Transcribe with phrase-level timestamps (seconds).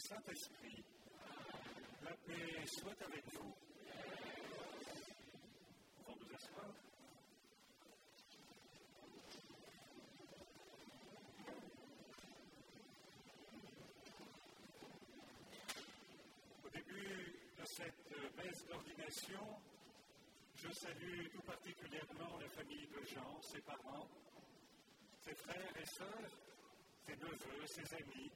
[0.00, 0.82] Saint-Esprit.
[2.02, 3.54] La paix soit avec vous.
[5.98, 6.70] Pouvons nous asseoir
[16.64, 19.60] Au début de cette messe d'ordination,
[20.56, 24.08] je salue tout particulièrement la famille de Jean, ses parents,
[25.20, 26.30] ses frères et sœurs,
[27.06, 28.30] ses neveux, ses amis,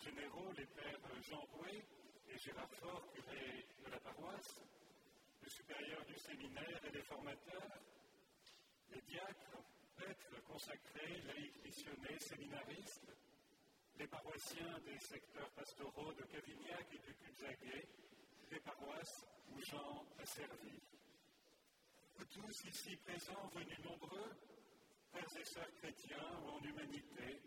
[0.00, 1.84] généraux, les pères Jean Rouet
[2.28, 4.60] et Gérard Fort, curé de la paroisse,
[5.42, 7.80] le supérieur du séminaire et les formateurs,
[8.90, 9.62] les diacres,
[9.96, 11.54] prêtres consacrés, laïcs
[12.20, 13.12] séminaristes,
[13.98, 17.88] les paroissiens des secteurs pastoraux de Cavignac et du Cul-Zaguet,
[18.50, 20.80] des paroisses où Jean a servi.
[22.16, 24.30] Vous tous ici présents, venus nombreux,
[25.10, 27.40] frères et sœurs chrétiens ou en humanité,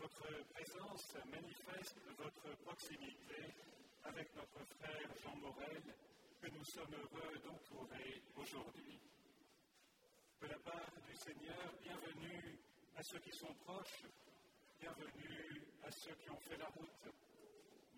[0.00, 3.52] votre présence manifeste votre proximité
[4.04, 5.82] avec notre frère Jean Morel,
[6.40, 8.98] que nous sommes heureux d'entourer aujourd'hui.
[10.40, 12.58] De la part du Seigneur, bienvenue
[12.96, 14.04] à ceux qui sont proches,
[14.80, 17.14] bienvenue à ceux qui ont fait la route.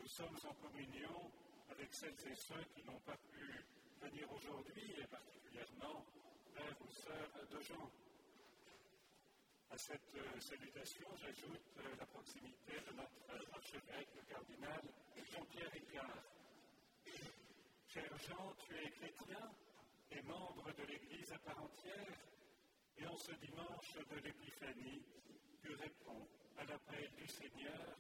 [0.01, 1.31] Nous sommes en communion
[1.71, 3.65] avec celles et ceux qui n'ont pas pu
[4.03, 6.05] venir aujourd'hui, et particulièrement
[6.53, 7.91] frères ou sœurs de Jean.
[9.73, 14.83] À cette euh, salutation, j'ajoute euh, la proximité de notre archevêque, le cardinal
[15.33, 16.23] Jean-Pierre Ricard.
[17.89, 19.51] Cher Jean, tu es chrétien
[20.11, 22.19] et membre de l'Église à part entière,
[22.99, 25.07] et en ce dimanche de l'Épiphanie,
[25.63, 26.29] tu réponds
[26.59, 27.97] à l'appel du Seigneur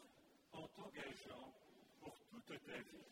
[0.52, 1.54] en t'engageant
[2.02, 3.08] pour toute ta vie.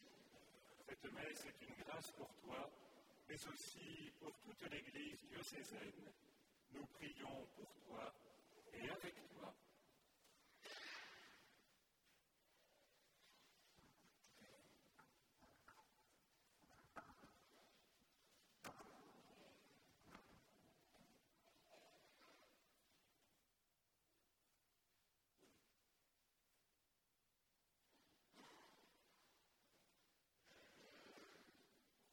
[0.87, 2.71] Cette messe est une grâce pour toi,
[3.27, 6.13] mais aussi pour toute l'Église diocésaine.
[6.73, 8.13] Nous prions pour toi
[8.75, 9.15] et avec.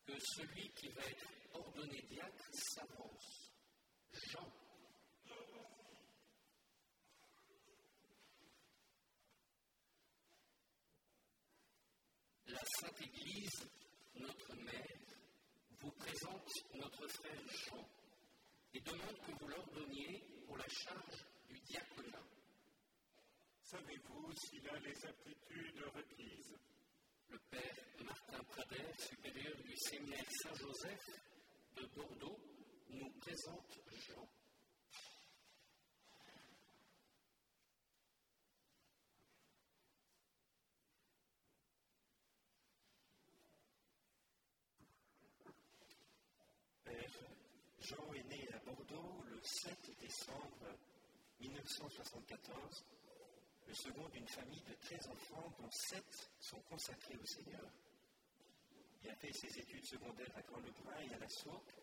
[0.07, 3.51] Que celui qui va être ordonné diacre s'avance.
[4.31, 4.49] Jean
[12.45, 13.69] La Sainte Église,
[14.15, 14.97] notre mère,
[15.81, 17.87] vous présente notre frère Jean
[18.73, 22.27] et demande que vous l'ordonniez pour la charge du diaconat.
[23.61, 26.55] Savez-vous s'il a les aptitudes requises?
[27.29, 27.75] Le père
[28.05, 31.19] Martin Prader, supérieur du séminaire Saint-Joseph
[31.75, 32.39] de Bordeaux,
[32.89, 33.77] nous présente
[34.07, 34.29] Jean.
[46.85, 47.11] Père,
[47.79, 50.75] Jean est né à Bordeaux le 7 décembre
[51.39, 52.85] 1974,
[53.65, 56.03] le second d'une famille de 13 enfants dont 7
[56.41, 57.71] sont consacrés au Seigneur.
[59.01, 61.73] Il a fait ses études secondaires à Grand-Lebrun et à la Sourque,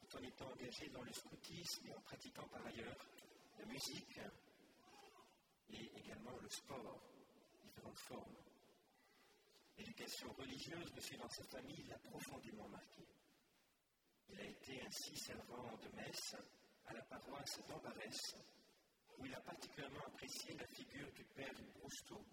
[0.00, 3.06] tout en étant engagé dans le scoutisme et en pratiquant par ailleurs
[3.58, 4.18] la musique
[5.68, 7.02] et également le sport,
[7.62, 8.36] différentes formes.
[9.76, 13.06] L'éducation religieuse reçue dans sa famille l'a profondément marqué.
[14.30, 16.36] Il a été ainsi servant de messe
[16.90, 18.34] à la paroisse d'Ambarès,
[19.18, 22.24] où il a particulièrement apprécié la figure du père Brousteau,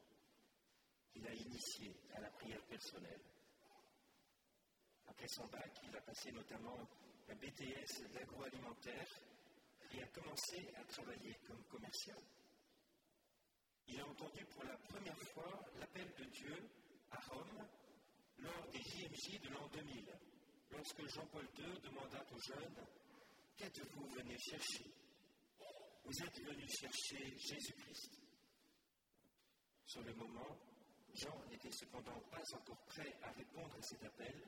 [1.11, 3.21] qu'il a initié à la prière personnelle.
[5.05, 6.79] Après son bac, il a passé notamment
[7.29, 9.07] un BTS d'agroalimentaire
[9.93, 12.21] et a commencé à travailler comme commercial.
[13.87, 16.69] Il a entendu pour la première fois l'appel de Dieu
[17.11, 17.67] à Rome
[18.39, 20.13] lors des JMJ de l'an 2000
[20.71, 22.85] lorsque Jean-Paul II demanda aux jeunes
[23.57, 24.85] Qu'êtes-vous venu chercher?
[26.03, 28.19] Vous êtes venu chercher Jésus-Christ.
[29.85, 30.57] Sur le moment,
[31.13, 34.47] Jean n'était cependant pas encore prêt à répondre à cet appel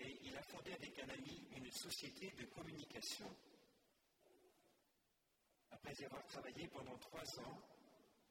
[0.00, 3.34] et il a fondé avec un ami une société de communication.
[5.70, 7.62] Après y avoir travaillé pendant trois ans,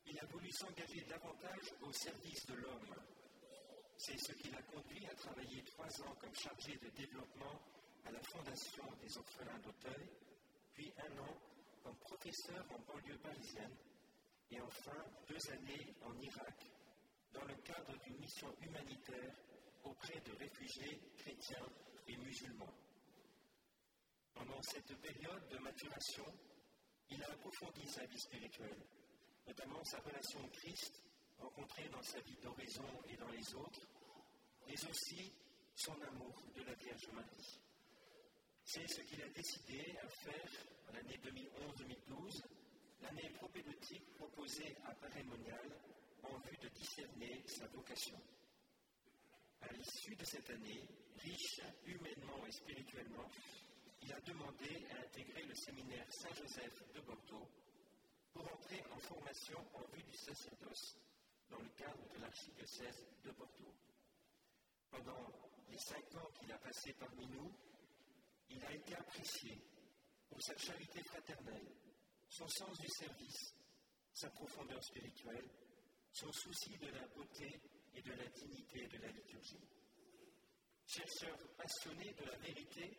[0.05, 2.95] il a voulu s'engager davantage au service de l'homme
[3.97, 7.61] c'est ce qui l'a conduit à travailler trois ans comme chargé de développement
[8.05, 10.09] à la Fondation des orphelins d'Auteuil,
[10.73, 11.37] puis un an
[11.83, 13.75] comme professeur en banlieue parisienne,
[14.51, 16.65] et enfin deux années en Irak,
[17.33, 19.35] dans le cadre d'une mission humanitaire
[19.83, 21.67] auprès de réfugiés chrétiens
[22.07, 22.73] et musulmans.
[24.33, 26.25] Pendant cette période de maturation,
[27.09, 28.85] il a approfondi sa vie spirituelle,
[29.47, 31.01] notamment sa relation au Christ
[31.37, 33.87] rencontré dans sa vie d'horizon et dans les autres,
[34.67, 35.33] mais aussi
[35.75, 37.59] son amour de la Vierge Marie.
[38.67, 40.49] C'est ce qu'il a décidé à faire
[40.89, 42.41] en l'année 2011-2012,
[43.03, 45.69] l'année propédeutique proposée à Parémonial
[46.23, 48.19] en vue de discerner sa vocation.
[49.61, 50.81] À l'issue de cette année,
[51.19, 53.29] riche humainement et spirituellement,
[54.01, 57.47] il a demandé à intégrer le séminaire Saint-Joseph de Bordeaux
[58.33, 60.97] pour entrer en formation en vue du sacerdoce
[61.51, 63.75] dans le cadre de l'archidiocèse de Bordeaux.
[64.89, 65.31] Pendant
[65.69, 67.53] les cinq ans qu'il a passés parmi nous,
[68.49, 69.61] il a été apprécié
[70.29, 71.75] pour sa charité fraternelle,
[72.29, 73.53] son sens du service,
[74.13, 75.49] sa profondeur spirituelle,
[76.11, 77.61] son souci de la beauté
[77.93, 79.67] et de la dignité de la liturgie.
[80.87, 82.97] Chercheur passionné de la vérité,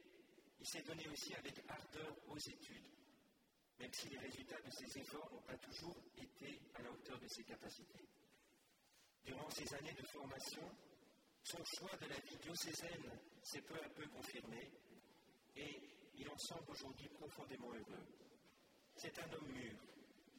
[0.59, 2.91] il s'est donné aussi avec ardeur aux études,
[3.79, 7.29] même si les résultats de ses efforts n'ont pas toujours été à la hauteur de
[7.29, 8.09] ses capacités.
[9.25, 10.71] Durant ces années de formation,
[11.43, 14.71] son choix de la vie diocésaine s'est peu à peu confirmé
[15.57, 15.81] et
[16.19, 18.07] il en semble aujourd'hui profondément heureux.
[18.97, 19.77] C'est un homme mûr,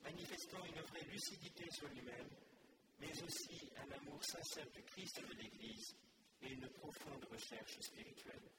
[0.03, 2.29] manifestant une vraie lucidité sur lui-même,
[2.99, 5.95] mais aussi un amour sincère du Christ et de l'Église
[6.41, 8.49] et une profonde recherche spirituelle.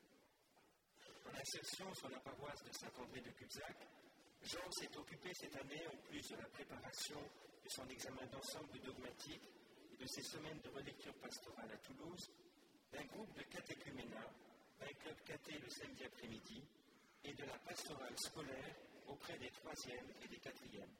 [1.26, 3.76] En insertion sur la paroisse de Saint-André de Cubzac,
[4.42, 7.20] Jean s'est occupé cette année, en plus de la préparation
[7.64, 9.42] de son examen d'ensemble dogmatique
[9.92, 12.30] et de ses semaines de relecture pastorale à Toulouse,
[12.92, 14.30] d'un groupe de catéchuménat,
[14.80, 16.62] d'un club caté le samedi après-midi
[17.24, 20.94] et de la pastorale scolaire auprès des troisièmes et des quatrièmes.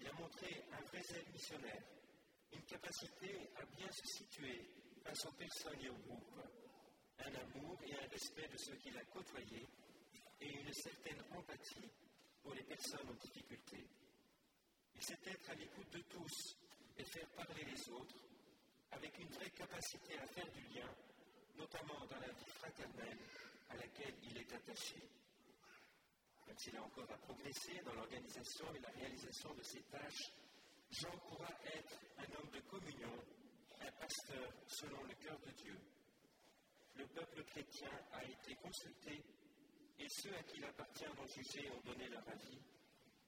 [0.00, 1.84] Il a montré un vrai zèle missionnaire,
[2.52, 4.66] une capacité à bien se situer
[5.04, 6.40] face aux personnes et au groupe,
[7.18, 9.66] un amour et un respect de ceux qu'il a côtoyés
[10.40, 11.90] et une certaine empathie
[12.42, 13.86] pour les personnes en difficulté.
[14.94, 16.56] Il sait être à l'écoute de tous
[16.96, 18.24] et faire parler les autres
[18.92, 20.88] avec une vraie capacité à faire du lien,
[21.56, 23.18] notamment dans la vie fraternelle
[23.70, 25.00] à laquelle il est attaché.
[26.46, 30.32] Même s'il a encore à progresser dans l'organisation et la réalisation de ses tâches,
[30.90, 33.14] Jean pourra être un homme de communion,
[33.80, 35.78] un pasteur selon le cœur de Dieu.
[36.96, 39.24] Le peuple chrétien a été consulté
[39.98, 42.58] et ceux à qui il appartient d'en juger ont donné leur avis.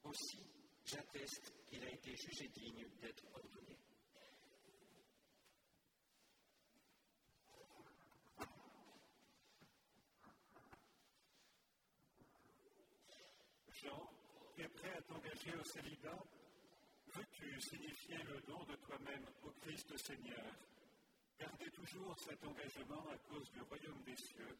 [0.05, 0.39] Aussi,
[0.85, 3.77] j'atteste qu'il a été jugé digne d'être ordonné.
[13.73, 14.11] Jean,
[14.57, 16.25] tu es prêt à t'engager au célibat
[17.15, 20.53] Veux-tu signifier le don de toi-même au Christ Seigneur?
[21.39, 24.57] Gardez toujours cet engagement à cause du royaume des cieux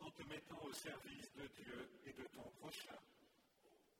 [0.00, 2.98] en te mettant au service de Dieu et de ton prochain.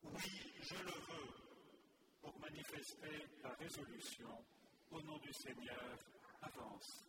[0.02, 1.32] Oui, je le veux.
[2.20, 4.44] Pour manifester ta résolution,
[4.90, 5.98] au nom du Seigneur,
[6.42, 7.06] avance.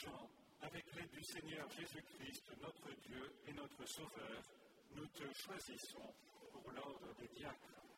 [0.00, 0.28] Jean,
[0.74, 4.42] avec l'aide du Seigneur Jésus-Christ, notre Dieu et notre Sauveur,
[4.96, 6.12] nous te choisissons
[6.50, 7.93] pour l'ordre des diacres.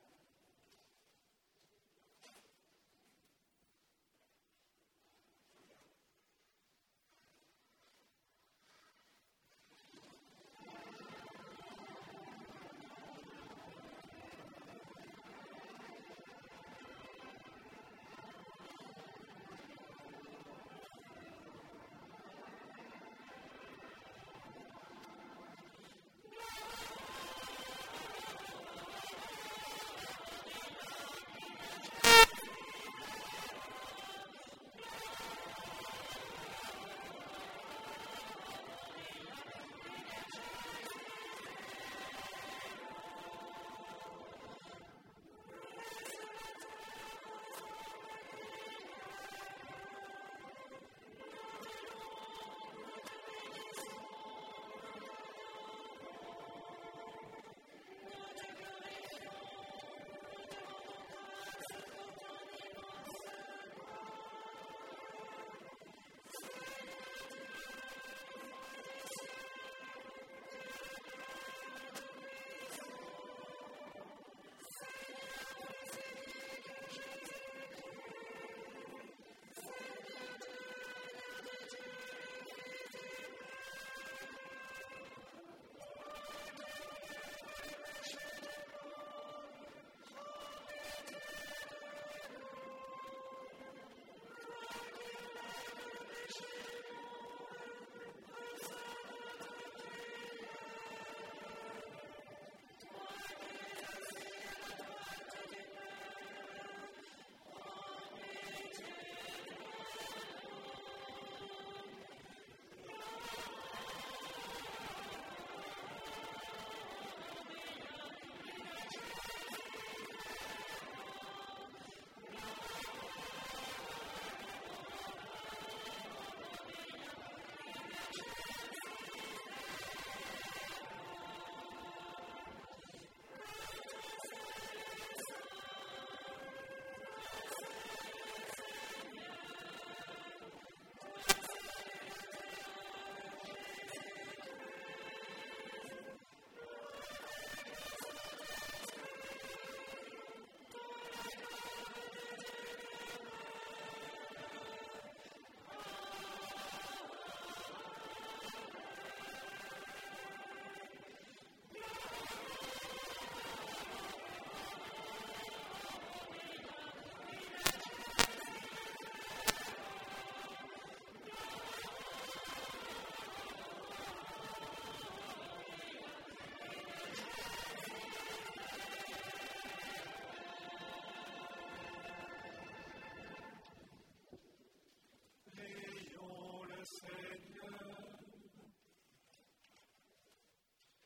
[187.07, 188.19] Seigneur.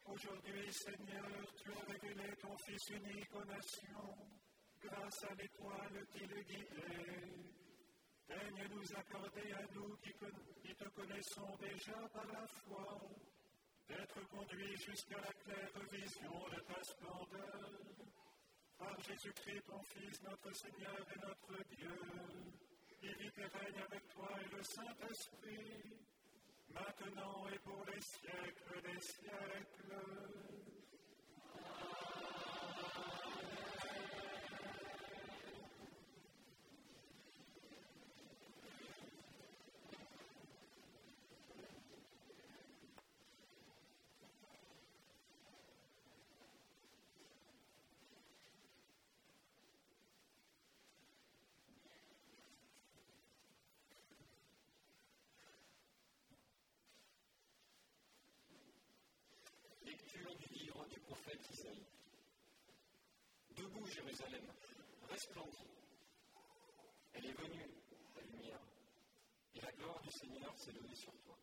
[0.06, 4.16] Aujourd'hui, Seigneur, tu as révélé ton Fils unique aux nations.
[4.82, 7.30] Grâce à l'étoile qui le guidait,
[8.26, 10.12] daigne nous accorder à nous qui,
[10.62, 13.00] qui te connaissons déjà par la foi,
[13.88, 17.70] d'être conduits jusqu'à la claire vision de ta splendeur.
[18.78, 22.69] Par Jésus-Christ, ton Fils, notre Seigneur et notre Dieu
[23.02, 25.96] vit et règne avec toi et le Saint-Esprit,
[26.74, 30.59] maintenant et pour les siècles des siècles.
[63.50, 64.46] Debout, Jérusalem,
[65.10, 65.68] resplendis.
[67.12, 67.68] Elle est venue,
[68.14, 68.60] la lumière,
[69.54, 71.36] et la gloire du Seigneur s'est levée sur toi.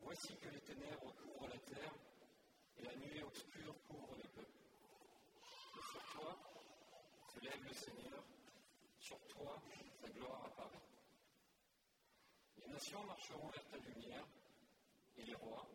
[0.00, 1.94] Voici que les ténèbres couvrent la terre,
[2.76, 4.60] et la nuée obscure couvre les peuples.
[5.78, 6.36] Et sur toi
[7.32, 8.24] se lève le Seigneur,
[8.98, 9.62] sur toi
[10.00, 10.82] sa gloire apparaît.
[12.58, 14.26] Les nations marcheront vers ta lumière,
[15.16, 15.66] et les rois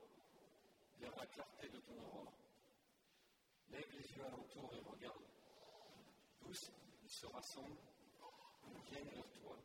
[0.99, 2.44] vers la clarté de ton aurore.
[3.71, 5.23] Lève les yeux alentour et regarde.
[6.39, 6.71] Tous,
[7.03, 7.81] ils se rassemblent,
[8.89, 9.57] viennent vers toi.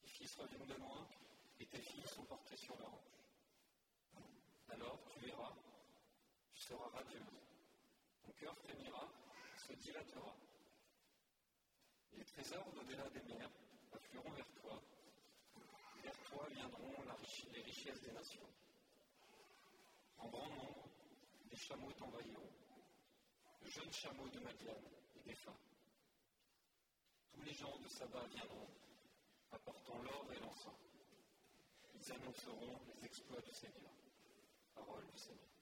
[0.00, 1.06] Tes fils reviennent de loin
[1.60, 3.18] et tes filles sont portées sur la hanche.
[4.70, 5.54] Alors tu verras,
[6.52, 7.22] tu seras radieuse.
[8.22, 9.08] Ton cœur frémira,
[9.56, 10.36] se dilatera.
[12.12, 13.50] Les trésors d'au-delà des mers
[13.92, 14.82] afflueront vers toi.
[16.02, 16.94] Vers toi viendront
[17.52, 18.48] les richesses des nations.
[20.18, 20.88] En grand nombre,
[21.50, 22.50] des chameaux t'envahiront.
[23.62, 25.56] Le jeune chameau de Madiane est défunt.
[27.32, 28.68] Tous les gens de Saba viendront,
[29.52, 30.74] apportant l'or et l'encens.
[31.94, 33.92] Ils annonceront les exploits du Seigneur.
[34.74, 35.57] Parole du Seigneur.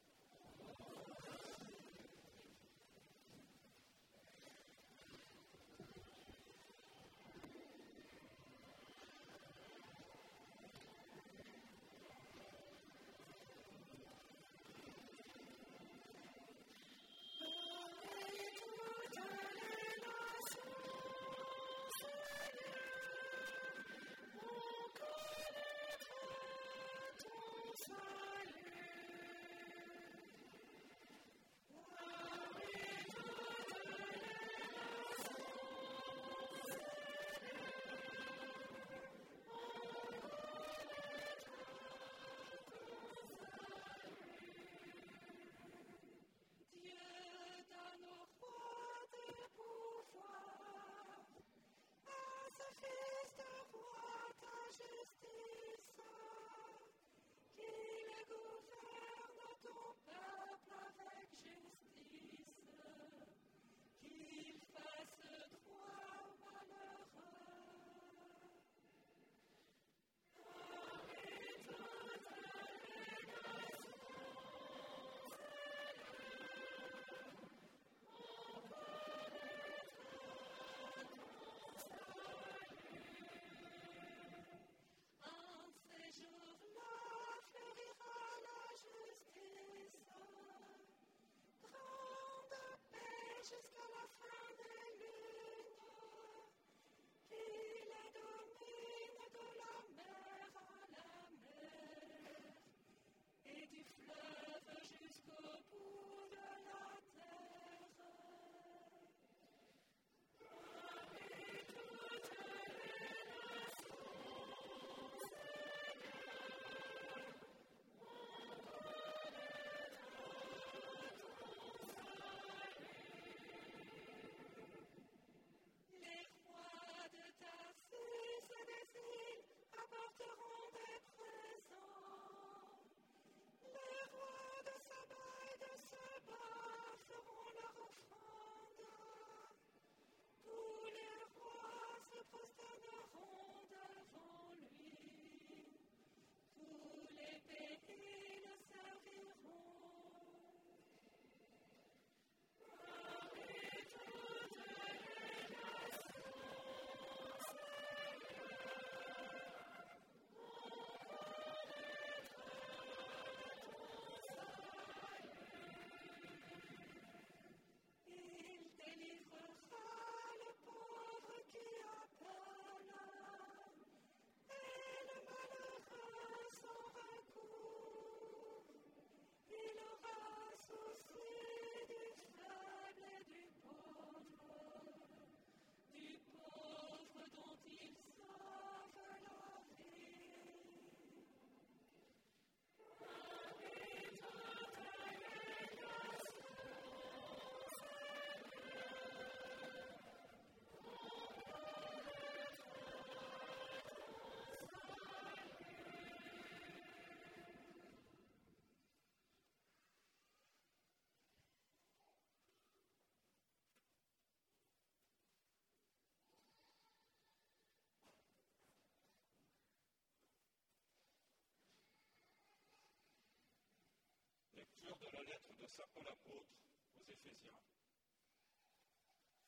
[225.04, 226.56] Lettre de Saint Paul apôtre
[226.96, 227.60] aux Éphésiens.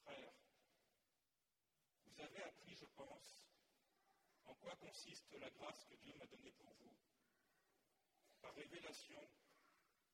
[0.02, 0.34] Frères,
[2.04, 3.46] vous avez appris, je pense,
[4.44, 6.94] en quoi consiste la grâce que Dieu m'a donnée pour vous.
[8.42, 9.20] Par révélation,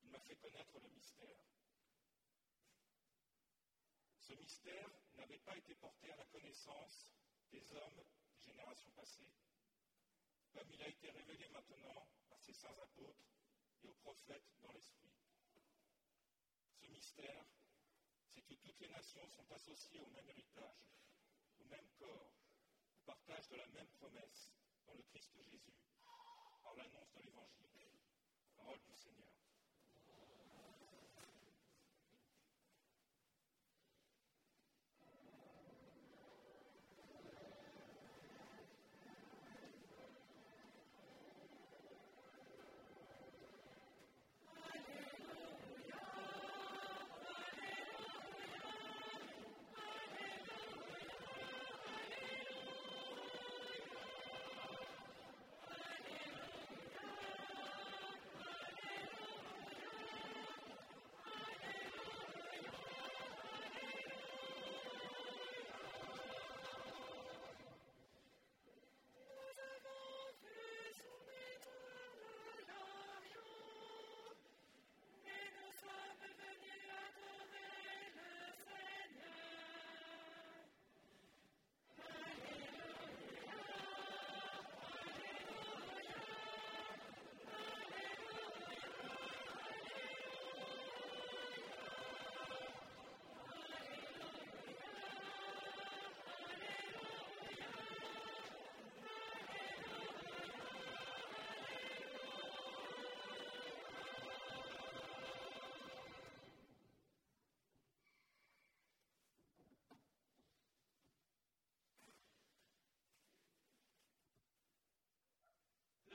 [0.02, 1.44] il m'a fait connaître le mystère.
[4.20, 7.10] Ce mystère n'avait pas été porté à la connaissance
[7.50, 8.04] des hommes
[8.36, 9.30] des générations passées,
[10.52, 13.26] comme il a été révélé maintenant à ses saints apôtres
[13.82, 15.23] et aux prophètes dans l'Esprit.
[16.94, 17.44] Ce mystère,
[18.32, 20.94] c'est que toutes les nations sont associées au même héritage,
[21.58, 22.32] au même corps,
[22.94, 24.52] au partage de la même promesse
[24.86, 25.74] dans le Christ Jésus,
[26.62, 27.98] par l'annonce de l'Évangile.
[28.56, 29.43] Parole du Seigneur.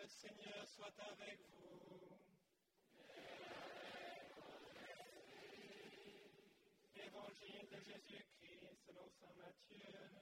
[0.09, 2.17] Seigneur soit avec vous.
[6.95, 10.19] Évangile de Jésus-Christ selon Saint Matthieu.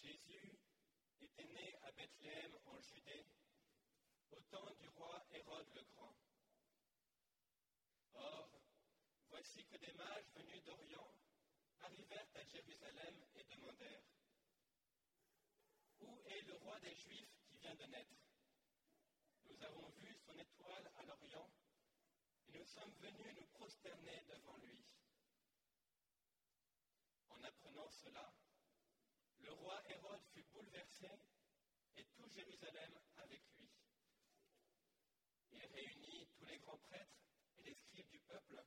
[0.00, 0.58] Jésus
[1.38, 3.24] était né à Bethléem en Judée
[4.32, 6.16] au temps du roi Hérode le Grand.
[8.14, 8.50] Or,
[9.28, 11.14] voici que des mages venus d'Orient
[11.80, 14.02] arrivèrent à Jérusalem et demandèrent
[16.00, 18.16] Où est le roi des Juifs qui vient de naître?
[19.46, 21.50] Nous avons vu son étoile à l'Orient
[22.48, 24.84] et nous sommes venus nous prosterner devant lui.
[27.28, 28.34] En apprenant cela,
[29.40, 31.27] le roi Hérode fut bouleversé
[32.28, 33.70] Jérusalem avec lui.
[35.52, 37.20] Il réunit tous les grands prêtres
[37.56, 38.62] et les scribes du peuple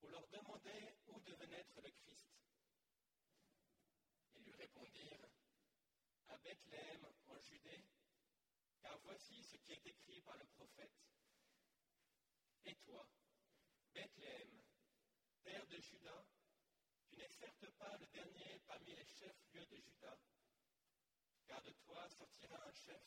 [0.00, 2.28] pour leur demander où devait naître le Christ.
[4.34, 5.28] Ils lui répondirent
[6.28, 7.84] à Bethléem en Judée,
[8.80, 10.92] car voici ce qui est écrit par le prophète.
[12.64, 13.08] Et toi,
[13.94, 14.62] Bethléem,
[15.44, 16.26] terre de Juda,
[17.08, 20.18] tu n'es certes pas le dernier parmi les chefs-lieux de Juda,
[21.46, 23.02] car de toi sortira un chef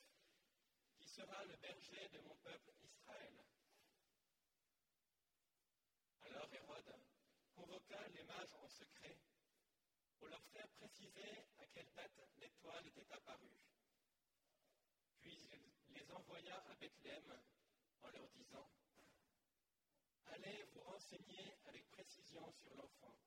[0.97, 3.33] qui sera le berger de mon peuple Israël.
[6.21, 6.95] Alors Hérode
[7.55, 9.17] convoqua les mages en secret
[10.17, 13.57] pour leur faire préciser à quelle date l'étoile était apparue.
[15.19, 15.49] Puis
[15.87, 17.33] il les envoya à Bethléem
[18.01, 18.69] en leur disant
[20.27, 23.17] Allez vous renseigner avec précision sur l'enfant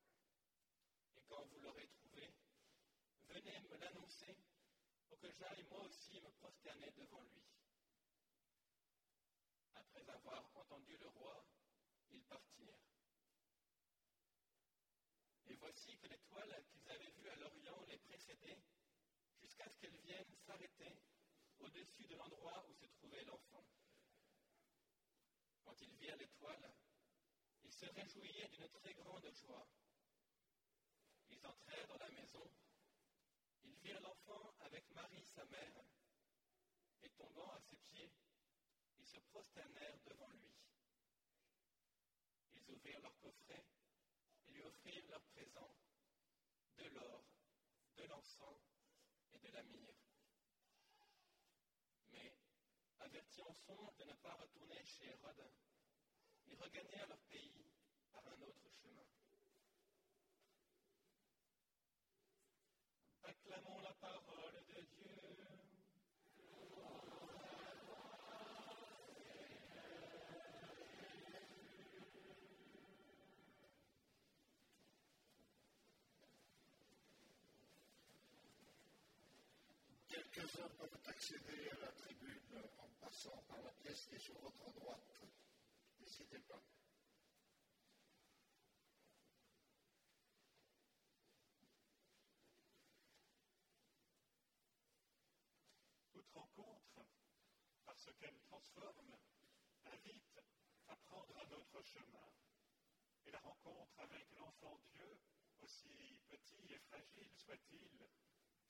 [1.15, 2.33] et quand vous l'aurez trouvé,
[3.27, 4.35] venez me l'annoncer
[5.17, 7.43] que j'aille moi aussi me prosterner devant lui.
[9.75, 11.45] Après avoir entendu le roi,
[12.11, 12.79] ils partirent.
[15.47, 18.61] Et voici que l'étoile qu'ils avaient vue à l'Orient les précédait
[19.41, 20.97] jusqu'à ce qu'elle vienne s'arrêter
[21.59, 23.65] au-dessus de l'endroit où se trouvait l'enfant.
[25.63, 26.73] Quand ils virent l'étoile,
[27.63, 29.67] ils se réjouillaient d'une très grande joie.
[31.29, 32.49] Ils entrèrent dans la maison.
[33.63, 35.83] Ils virent l'enfant avec Marie, sa mère,
[37.01, 38.11] et tombant à ses pieds,
[38.99, 40.53] ils se prosternèrent devant lui.
[42.53, 43.65] Ils ouvrirent leur coffret
[44.47, 45.75] et lui offrirent leurs présents,
[46.77, 47.23] de l'or,
[47.97, 48.61] de l'encens
[49.33, 49.95] et de la myrrhe.
[52.11, 52.37] Mais,
[52.99, 55.51] avertis en son de ne pas retourner chez Hérode,
[56.47, 57.65] ils regagnèrent leur pays
[58.11, 59.05] par un autre chemin.
[63.23, 65.13] Acclamons la parole de Dieu.
[80.09, 84.37] Quelques hommes peuvent accéder à la tribune en passant par la pièce qui est sur
[84.41, 84.99] votre droite.
[85.99, 86.61] N'hésitez pas.
[96.11, 97.05] Toute rencontre,
[98.05, 99.15] parce qu'elle transforme,
[99.85, 100.41] invite
[100.89, 102.27] à prendre un autre chemin.
[103.25, 105.21] Et la rencontre avec l'enfant Dieu,
[105.61, 108.09] aussi petit et fragile soit-il,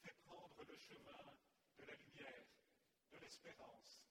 [0.04, 1.34] fait prendre le chemin
[1.80, 2.46] de la lumière,
[3.12, 4.06] de l'espérance,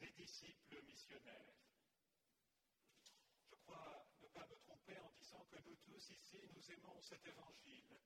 [0.00, 1.56] des disciples missionnaires.
[3.48, 7.24] Je crois ne pas me tromper en disant que nous tous ici, nous aimons cet
[7.24, 7.96] évangile,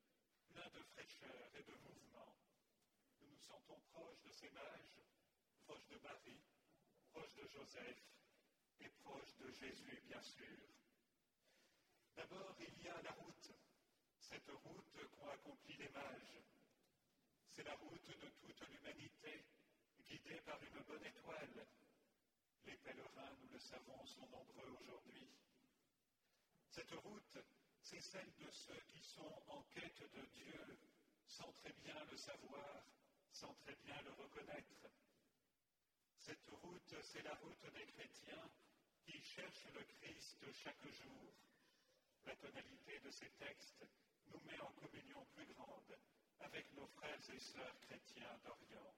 [0.47, 2.37] plein de fraîcheur et de mouvement.
[3.19, 5.03] Nous nous sentons proches de ces mages,
[5.73, 6.43] proches de Marie,
[7.13, 8.03] proches de Joseph
[8.81, 10.69] et proches de Jésus, bien sûr.
[12.15, 13.51] D'abord, il y a la route,
[14.21, 16.43] cette route qu'ont accompli les mages.
[17.49, 19.47] C'est la route de toute l'humanité,
[20.07, 21.67] guidée par une bonne étoile.
[22.67, 25.27] Les pèlerins, nous le savons, sont nombreux aujourd'hui.
[26.69, 27.39] Cette route,
[27.81, 30.79] c'est celle de ceux qui sont en quête de Dieu,
[31.27, 32.85] sans très bien le savoir,
[33.33, 34.93] sans très bien le reconnaître.
[36.25, 38.49] Cette route, c'est la route des chrétiens
[39.05, 41.35] qui cherchent le Christ chaque jour.
[42.25, 43.85] La tonalité de ces textes
[44.27, 45.99] nous met en communion plus grande
[46.39, 48.95] avec nos frères et sœurs chrétiens d'Orient.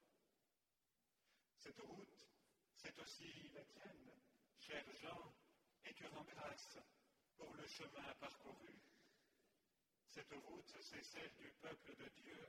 [1.61, 2.27] Cette route,
[2.77, 4.11] c'est aussi la tienne,
[4.59, 5.35] cher Jean,
[5.87, 6.77] et tu rends grâce
[7.39, 8.79] pour le chemin parcouru.
[10.09, 12.49] Cette route, c'est celle du peuple de Dieu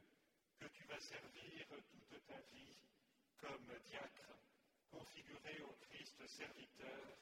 [0.59, 2.75] que tu vas servir toute ta vie
[3.37, 4.35] comme diacre,
[4.95, 7.17] configuré au Christ serviteur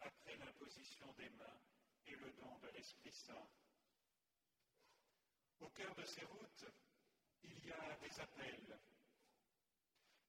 [0.00, 1.60] après l'imposition des mains
[2.06, 3.48] et le don de l'Esprit Saint.
[5.60, 6.66] Au cœur de ces routes,
[7.42, 8.78] il y a des appels,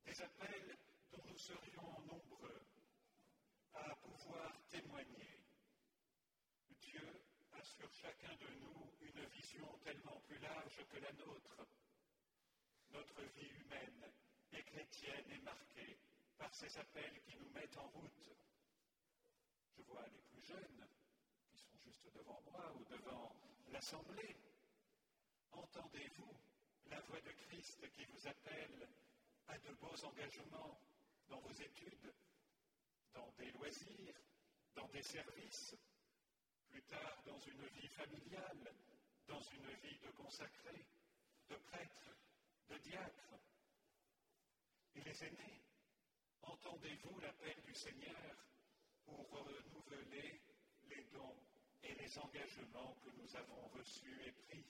[0.06, 0.78] des appels
[1.12, 2.66] dont nous serions nombreux
[3.74, 5.44] à pouvoir témoigner.
[6.82, 11.68] Dieu a sur chacun de nous une vision tellement plus large que la nôtre.
[12.90, 14.12] Notre vie humaine
[14.54, 16.07] et chrétienne est marquée
[16.38, 18.30] par ces appels qui nous mettent en route.
[19.76, 20.88] Je vois les plus jeunes
[21.50, 23.36] qui sont juste devant moi ou devant
[23.72, 24.36] l'Assemblée.
[25.52, 26.38] Entendez-vous
[26.86, 28.88] la voix de Christ qui vous appelle
[29.48, 30.80] à de beaux engagements
[31.28, 32.14] dans vos études,
[33.14, 34.16] dans des loisirs,
[34.76, 35.76] dans des services,
[36.70, 38.74] plus tard dans une vie familiale,
[39.28, 40.86] dans une vie de consacré,
[41.50, 42.16] de prêtre,
[42.70, 43.34] de diacre.
[44.96, 45.67] Et les aînés,
[46.48, 48.36] entendez-vous l'appel du Seigneur
[49.06, 50.42] pour renouveler
[50.90, 51.38] les dons
[51.84, 54.66] et les engagements que nous avons reçus et pris?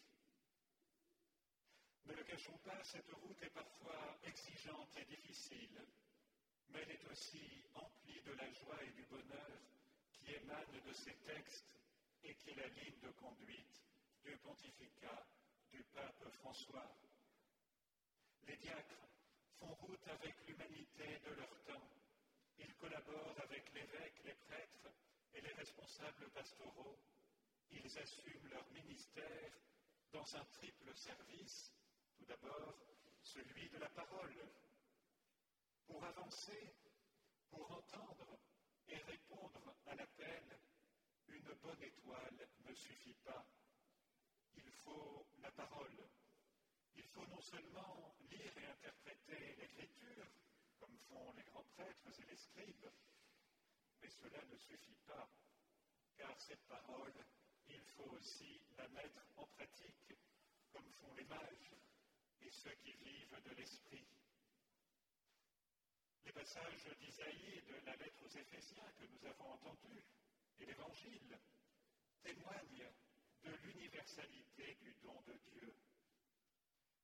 [2.06, 5.86] Ne le cachons pas, cette route est parfois exigeante et difficile,
[6.70, 9.60] mais elle est aussi emplie de la joie et du bonheur
[10.14, 11.80] qui émanent de ces textes
[12.24, 13.84] et qui est la ligne de conduite
[14.24, 15.26] du pontificat
[15.72, 16.96] du pape François.
[18.48, 19.08] Les diacres
[19.60, 21.90] font route avec l'humanité de leur temps.
[22.60, 24.92] Ils collaborent avec l'évêque, les prêtres
[25.34, 26.98] et les responsables pastoraux.
[27.72, 29.52] Ils assument leur ministère
[30.12, 31.72] dans un triple service
[32.18, 32.76] tout d'abord,
[33.22, 34.36] celui de la parole.
[35.86, 36.76] Pour avancer,
[37.50, 38.38] pour entendre
[38.88, 40.60] et répondre à l'appel,
[41.30, 43.46] une bonne étoile ne suffit pas.
[44.56, 46.10] Il faut la parole.
[46.98, 50.28] Il faut non seulement lire et interpréter l'écriture,
[50.80, 52.90] comme font les grands prêtres et les scribes,
[54.02, 55.30] mais cela ne suffit pas,
[56.18, 57.14] car cette parole,
[57.70, 60.14] il faut aussi la mettre en pratique,
[60.72, 61.72] comme font les mages,
[62.42, 64.08] et ceux qui vivent de l'Esprit.
[66.26, 70.04] Les passages d'Isaïe et de la lettre aux Éphésiens que nous avons entendus
[70.60, 71.40] et l'Évangile
[72.24, 72.90] témoignent
[73.44, 75.74] de l'universalité du don de Dieu.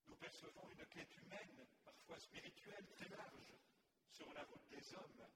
[0.07, 3.53] Nous percevons une quête humaine, parfois spirituelle, très large
[4.09, 5.27] sur la route des hommes,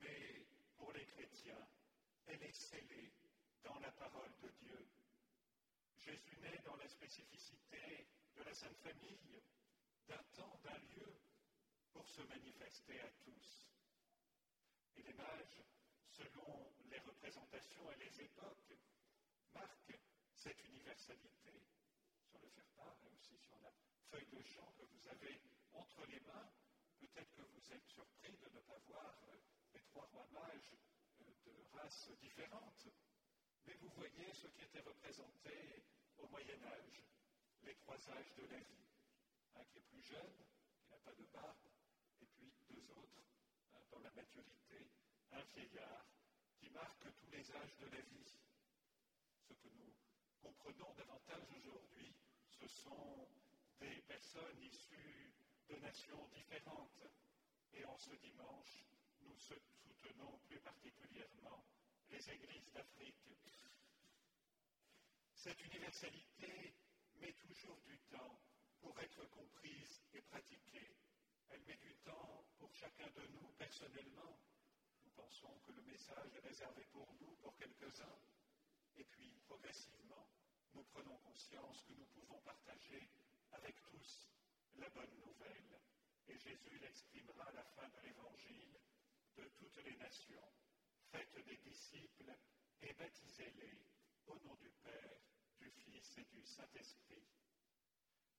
[0.00, 1.68] mais pour les chrétiens,
[2.26, 3.12] elle est scellée
[3.62, 4.88] dans la parole de Dieu.
[5.98, 9.42] Jésus naît dans la spécificité de la Sainte Famille,
[10.08, 11.20] d'un temps, d'un lieu,
[11.92, 13.68] pour se manifester à tous.
[14.96, 15.62] Et les mages,
[16.08, 18.74] selon les représentations et les époques,
[19.54, 20.00] marquent
[20.34, 21.62] cette universalité
[22.42, 23.72] le faire-part et aussi sur la
[24.10, 25.40] feuille de chant que vous avez
[25.72, 26.50] entre les mains.
[27.00, 29.14] Peut-être que vous êtes surpris de ne pas voir
[29.74, 30.74] les trois rois mages
[31.18, 32.88] de races différentes,
[33.66, 35.84] mais vous voyez ce qui était représenté
[36.18, 37.02] au Moyen Âge,
[37.62, 38.86] les trois âges de la vie.
[39.54, 40.36] Un qui est plus jeune,
[40.78, 41.68] qui n'a pas de barbe,
[42.20, 43.22] et puis deux autres
[43.90, 44.90] dans la maturité,
[45.32, 46.06] un vieillard
[46.58, 48.32] qui marque tous les âges de la vie.
[49.48, 49.92] Ce que nous
[50.40, 52.14] comprenons davantage aujourd'hui,
[52.62, 53.28] ce sont
[53.80, 55.32] des personnes issues
[55.68, 57.02] de nations différentes.
[57.72, 58.84] Et en ce dimanche,
[59.22, 61.64] nous soutenons plus particulièrement
[62.10, 63.16] les églises d'Afrique.
[65.34, 66.72] Cette universalité
[67.16, 68.38] met toujours du temps
[68.80, 70.96] pour être comprise et pratiquée.
[71.50, 74.38] Elle met du temps pour chacun de nous personnellement.
[75.04, 78.20] Nous pensons que le message est réservé pour nous, pour quelques-uns.
[78.94, 80.28] Et puis, progressivement,
[80.74, 83.10] nous prenons conscience que nous pouvons partager
[83.52, 84.28] avec tous
[84.76, 85.80] la bonne nouvelle.
[86.28, 88.78] Et Jésus l'exprimera à la fin de l'Évangile
[89.36, 90.52] de toutes les nations.
[91.10, 92.32] Faites des disciples
[92.80, 93.86] et baptisez-les
[94.26, 95.20] au nom du Père,
[95.58, 97.28] du Fils et du Saint-Esprit.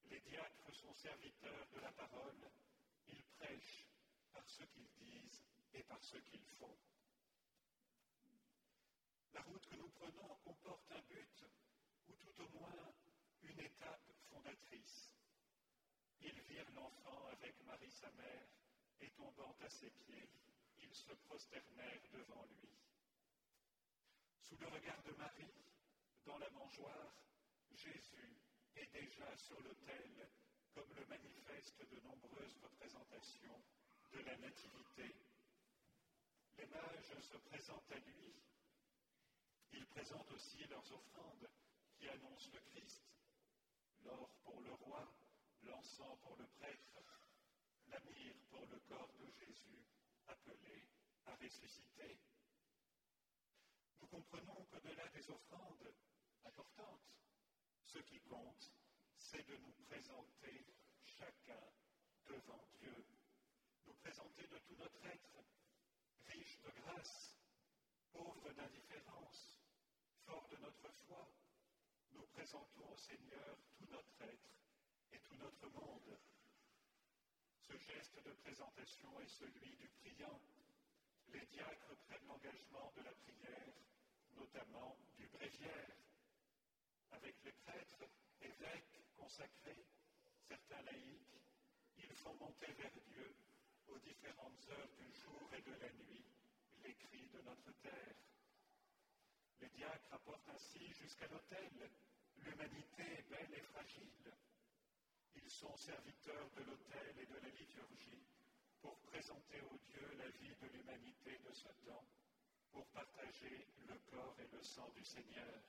[0.06, 2.52] Les diacres sont serviteurs de la parole,
[3.08, 3.88] ils prêchent
[4.32, 5.44] par ce qu'ils disent
[5.74, 6.78] et par ce qu'ils font.
[9.34, 11.46] La route que nous prenons comporte un but,
[12.08, 12.94] ou tout au moins
[13.44, 15.14] une étape fondatrice.
[16.22, 18.48] Ils virent l'enfant avec Marie sa mère,
[19.02, 20.30] et tombant à ses pieds,
[20.80, 22.70] ils se prosternèrent devant lui.
[24.42, 25.54] Sous le regard de Marie,
[26.26, 27.14] dans la mangeoire,
[27.72, 28.38] Jésus
[28.76, 30.30] est déjà sur l'autel,
[30.74, 33.64] comme le manifeste de nombreuses représentations
[34.12, 35.16] de la Nativité.
[36.58, 38.34] Les mages se présentent à lui.
[39.74, 41.53] Ils présentent aussi leurs offrandes
[42.04, 43.02] qui annoncent le Christ,
[44.04, 45.08] l'or pour le roi,
[45.62, 47.02] l'encens pour le prêtre,
[47.88, 49.86] la myrrhe pour le corps de Jésus,
[50.28, 50.84] appelé
[51.26, 52.20] à ressusciter.
[54.02, 55.94] Nous comprenons qu'au-delà des offrandes
[56.44, 57.08] importantes,
[57.84, 58.74] ce qui compte,
[59.16, 60.66] c'est de nous présenter
[61.06, 61.64] chacun
[62.28, 63.06] devant Dieu,
[63.88, 65.36] nous présenter de tout notre être,
[66.28, 67.38] riche de grâce,
[68.12, 69.58] pauvre d'indifférence,
[70.26, 71.43] fort de notre foi.
[72.14, 74.50] Nous présentons au Seigneur tout notre être
[75.12, 76.18] et tout notre monde.
[77.68, 80.40] Ce geste de présentation est celui du priant.
[81.30, 83.74] Les diacres prennent l'engagement de la prière,
[84.36, 85.98] notamment du bréviaire.
[87.12, 88.06] Avec les prêtres,
[88.42, 89.86] évêques consacrés,
[90.48, 91.42] certains laïcs,
[91.98, 93.36] ils font monter vers Dieu
[93.88, 96.26] aux différentes heures du jour et de la nuit
[96.84, 98.16] les cris de notre terre.
[99.64, 101.72] Les diacres apportent ainsi jusqu'à l'autel
[102.44, 104.34] l'humanité belle et fragile.
[105.36, 108.28] Ils sont serviteurs de l'autel et de la liturgie
[108.82, 112.04] pour présenter au Dieu la vie de l'humanité de ce temps,
[112.74, 115.64] pour partager le corps et le sang du Seigneur.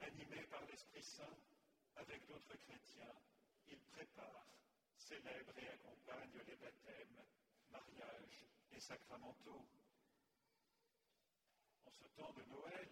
[0.00, 1.38] Animés par l'Esprit Saint,
[1.94, 3.14] avec d'autres chrétiens,
[3.68, 4.58] ils préparent,
[4.96, 7.22] célèbrent et accompagnent les baptêmes,
[7.70, 9.68] mariages et sacramentaux.
[11.92, 12.88] Ce temps de Noël,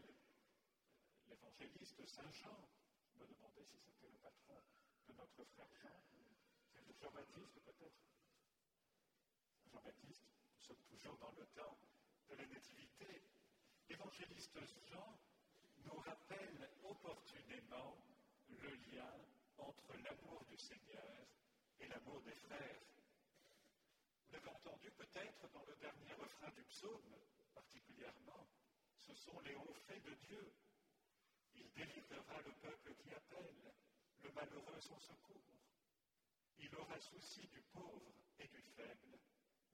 [1.28, 2.68] l'évangéliste Saint Jean,
[3.10, 4.62] je me demandais si c'était le patron
[5.06, 6.00] de notre frère Jean,
[6.72, 8.02] c'est Jean-Baptiste peut-être
[9.72, 10.24] Jean-Baptiste,
[10.54, 11.78] nous sommes toujours dans le temps
[12.28, 13.22] de la Nativité.
[13.88, 14.58] L'évangéliste
[14.90, 15.18] Jean
[15.84, 17.96] nous rappelle opportunément
[18.48, 19.12] le lien
[19.58, 21.26] entre l'amour du Seigneur
[21.80, 22.80] et l'amour des frères.
[24.26, 27.16] Vous l'avez entendu peut-être dans le dernier refrain du psaume,
[27.54, 28.46] particulièrement.
[29.08, 30.52] Ce sont les hauts faits de Dieu.
[31.54, 33.72] Il délivrera le peuple qui appelle,
[34.22, 35.56] le malheureux sans secours.
[36.58, 39.18] Il aura souci du pauvre et du faible,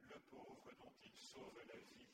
[0.02, 2.06] le pauvre dont il sauve la vie.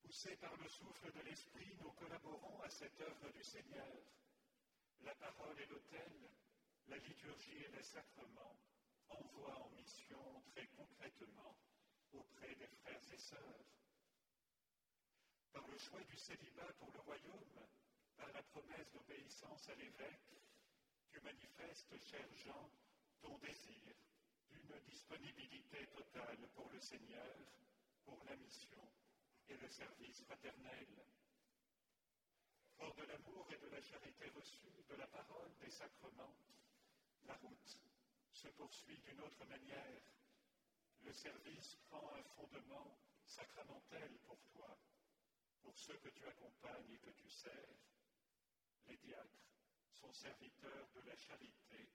[0.00, 3.96] Poussés par le souffle de l'Esprit, nous collaborons à cette œuvre du Seigneur.
[5.00, 6.30] La parole et l'autel,
[6.86, 8.60] la liturgie et les sacrements
[9.08, 11.56] envoient en mission très concrètement
[12.12, 13.64] auprès des frères et sœurs.
[15.54, 17.60] Par le choix du célibat pour le royaume,
[18.16, 20.34] par la promesse d'obéissance à l'évêque,
[21.08, 22.68] tu manifestes, cher Jean,
[23.22, 23.94] ton désir
[24.50, 27.36] d'une disponibilité totale pour le Seigneur,
[28.04, 28.82] pour la mission
[29.48, 30.88] et le service fraternel.
[32.76, 36.34] Fort de l'amour et de la charité reçue, de la parole, des sacrements,
[37.26, 37.78] la route
[38.32, 40.02] se poursuit d'une autre manière.
[41.02, 44.76] Le service prend un fondement sacramentel pour toi,
[45.64, 47.74] pour ceux que tu accompagnes et que tu sers.
[48.86, 49.48] Les diacres
[49.92, 51.88] sont serviteurs de la charité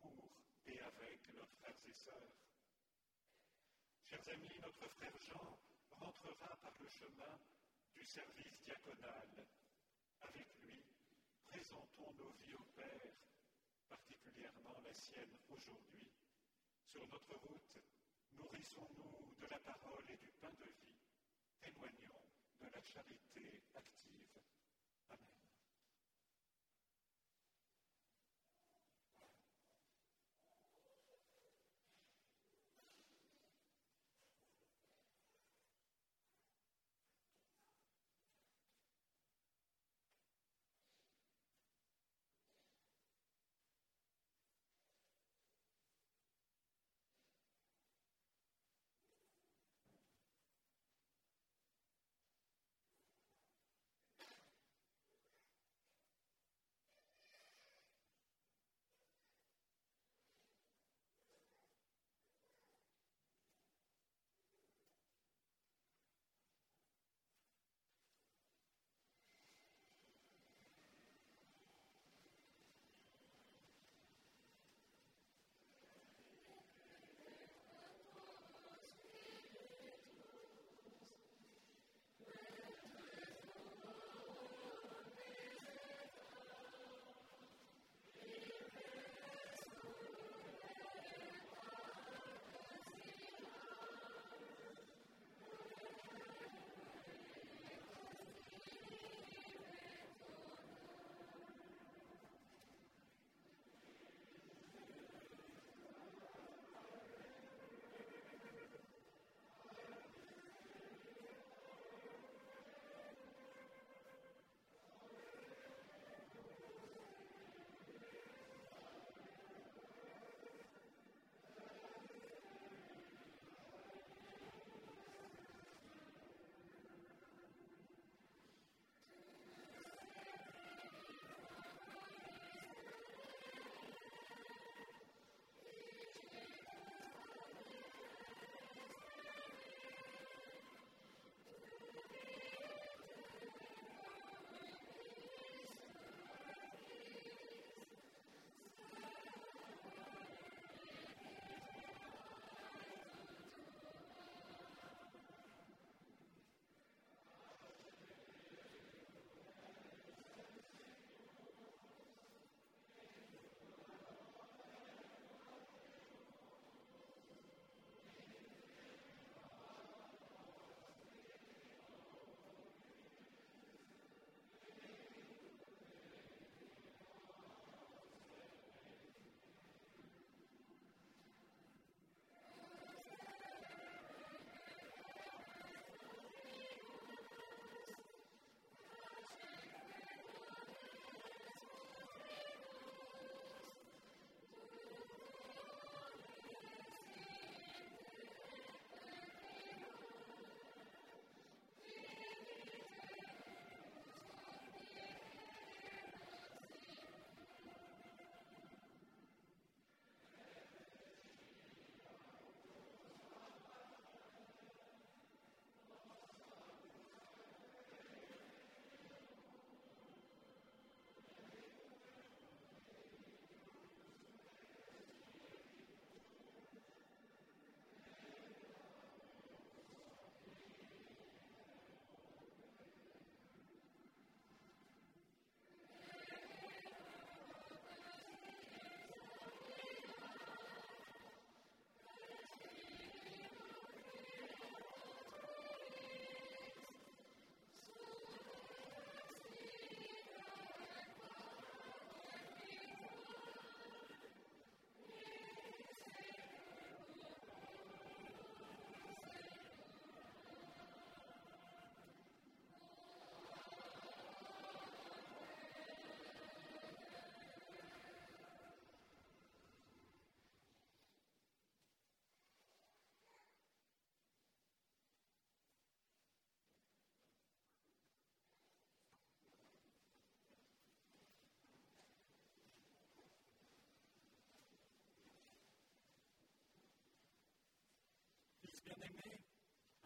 [0.00, 0.30] pour
[0.66, 2.36] et avec leurs frères et sœurs.
[4.06, 5.58] Chers amis, notre frère Jean
[5.90, 7.38] rentrera par le chemin
[7.94, 9.46] du service diaconal.
[10.22, 10.82] Avec lui,
[11.46, 13.12] présentons nos vies au Père,
[13.88, 16.10] particulièrement la sienne aujourd'hui.
[16.86, 17.78] Sur notre route,
[18.32, 20.96] nourrissons-nous de la parole et du pain de vie.
[21.60, 22.31] Témoignons
[22.62, 24.40] de la charité active.
[25.10, 25.41] Amen.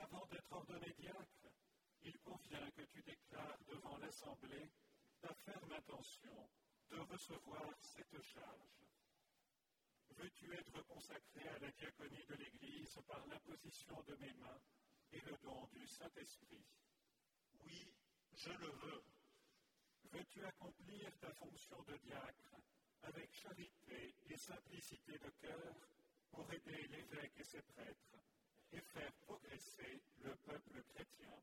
[0.07, 1.51] Avant d'être ordonné diacre,
[2.05, 4.71] il convient que tu déclares devant l'Assemblée
[5.21, 6.49] ta ferme intention
[6.91, 8.87] de recevoir cette charge.
[10.11, 14.61] Veux-tu être consacré à la diaconie de l'Église par l'imposition de mes mains
[15.11, 16.65] et le don du Saint-Esprit?
[17.65, 17.93] Oui,
[18.33, 19.05] je le veux.
[20.13, 22.55] Veux-tu accomplir ta fonction de diacre
[23.03, 25.75] avec charité et simplicité de cœur
[26.31, 28.17] pour aider l'évêque et ses prêtres
[28.73, 31.35] et faire progresser le peuple chrétien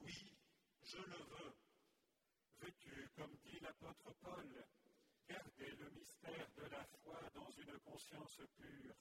[0.00, 0.36] Oui,
[0.82, 1.54] je le veux.
[2.60, 4.64] Veux-tu, comme dit l'apôtre Paul,
[5.28, 8.94] garder le mystère de la foi dans une conscience pure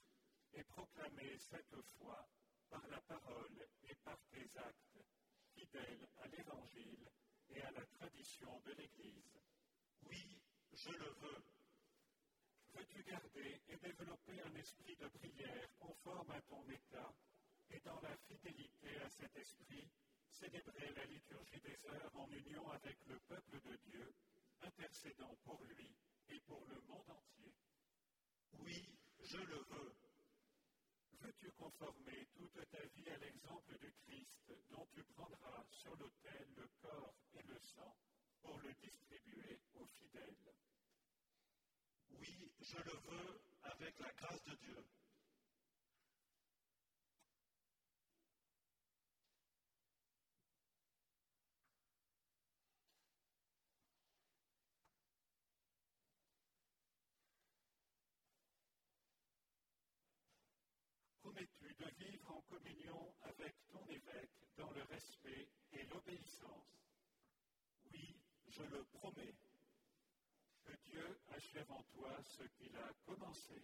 [0.53, 2.27] et proclamer cette foi
[2.69, 5.05] par la parole et par tes actes,
[5.53, 7.09] fidèles à l'Évangile
[7.49, 9.39] et à la tradition de l'Église?
[10.07, 10.41] Oui,
[10.73, 11.60] je le veux.
[12.73, 17.13] Veux-tu garder et développer un esprit de prière conforme à ton état
[17.69, 19.89] et dans la fidélité à cet esprit,
[20.29, 24.13] célébrer la liturgie des heures en union avec le peuple de Dieu,
[24.61, 25.95] intercédant pour lui
[26.29, 27.53] et pour le monde entier
[28.59, 28.85] Oui,
[29.19, 29.95] je le veux.
[31.19, 36.67] Veux-tu conformer toute ta vie à l'exemple du Christ dont tu prendras sur l'autel le
[36.81, 37.95] corps et le sang
[38.41, 40.53] pour le distribuer aux fidèles?
[42.19, 44.85] Oui, je le veux avec la grâce de Dieu.
[61.21, 66.87] Promets-tu de vivre en communion avec ton évêque dans le respect et l'obéissance?
[67.91, 68.15] Oui,
[68.47, 69.40] je le promets.
[71.41, 73.55] Achève en toi ce qu'il a commencé.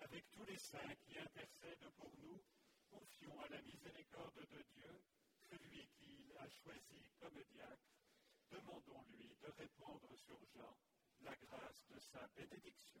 [0.00, 2.40] Avec tous les saints qui intercèdent pour nous,
[2.90, 5.02] confions à la miséricorde de Dieu
[5.50, 5.97] celui qu'il
[6.40, 7.94] a choisi comme diacre.
[8.50, 10.76] Demandons-lui de répandre sur Jean
[11.22, 13.00] la grâce de sa bénédiction.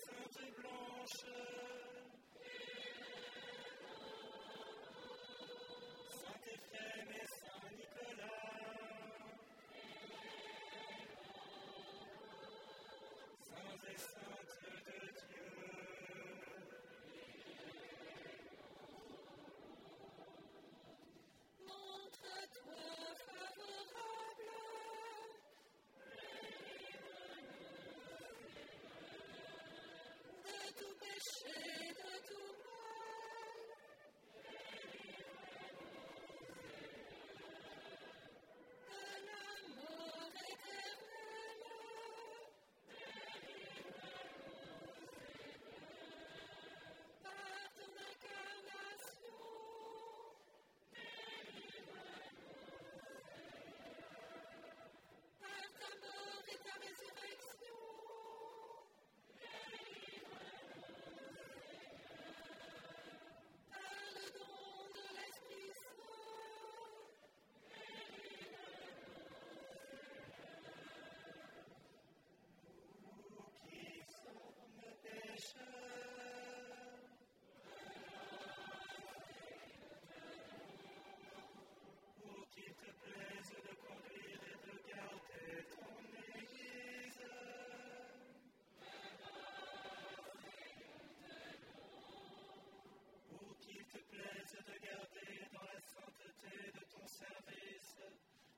[94.71, 97.97] de garder dans la sainteté de ton service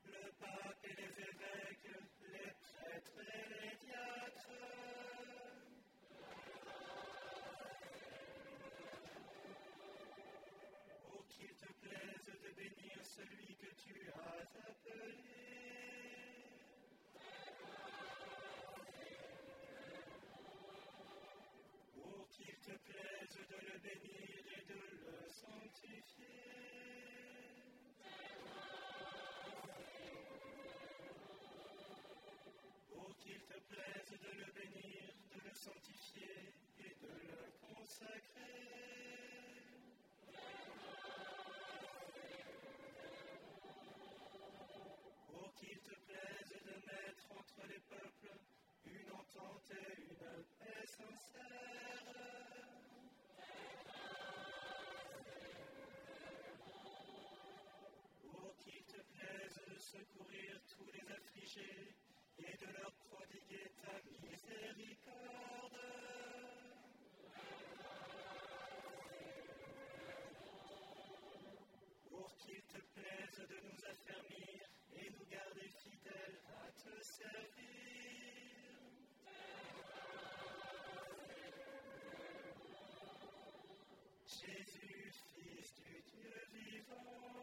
[0.06, 1.90] le pape et les évêques,
[2.32, 4.54] les prêtres et les diacres.
[11.10, 14.23] Pour qu'il te plaise de bénir celui que tu as
[34.34, 35.04] de le bénir,
[35.36, 38.24] de le sanctifier et de le consacrer.
[45.28, 48.40] Pour qu'il te plaise de mettre entre les peuples
[48.86, 52.04] une entente et une paix sincère.
[58.22, 61.96] Pour qu'il te plaise de secourir tous les affligés
[62.40, 64.00] et de leur prodiguer ta
[72.10, 74.62] Pour qu'il te plaise de nous affermir
[74.96, 77.44] et nous garder fidèles à te servir.
[84.28, 87.43] Jésus, Fils du Dieu vivant.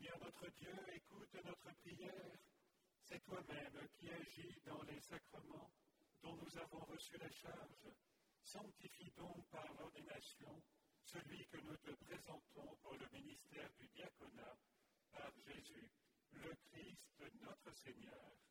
[0.00, 2.38] Seigneur notre Dieu, écoute notre prière.
[3.02, 5.70] C'est toi-même qui agis dans les sacrements
[6.22, 7.92] dont nous avons reçu la charge.
[8.42, 10.62] Sanctifie donc par l'ordination
[11.04, 14.56] celui que nous te présentons pour le ministère du diaconat
[15.12, 15.90] par Jésus,
[16.32, 18.49] le Christ, notre Seigneur.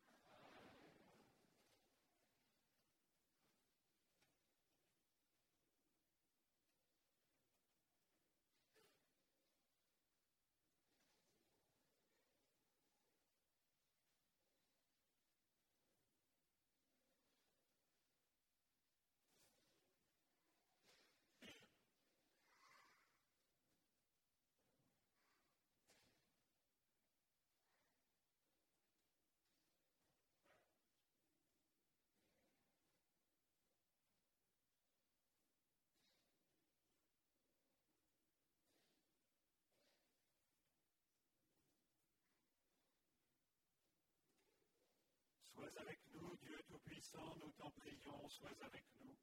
[45.70, 49.16] Sois avec nous, Dieu Tout-Puissant, nous t'en prions, sois avec nous.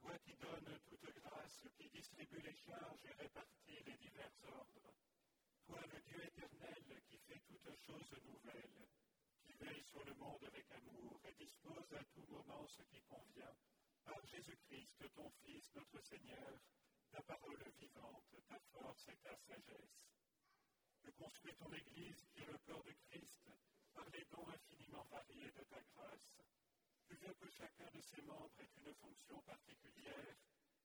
[0.00, 4.92] Toi qui donnes toute grâce, qui distribue les charges et répartis les divers ordres.
[5.66, 8.88] Toi le Dieu éternel qui fait toutes choses nouvelles,
[9.46, 13.56] qui veille sur le monde avec amour et dispose à tout moment ce qui convient.
[14.04, 16.60] Par Jésus-Christ, ton Fils, notre Seigneur,
[17.12, 20.04] ta parole vivante, ta force et ta sagesse.
[21.00, 23.48] Tu construis ton Église qui est le corps de Christ
[23.98, 26.30] par les dons infiniment variés de ta grâce.
[27.08, 30.36] Tu veux que chacun de ses membres ait une fonction particulière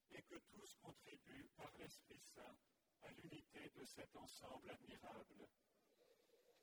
[0.09, 2.57] et que tous contribuent par l'Esprit Saint
[3.03, 5.47] à l'unité de cet ensemble admirable.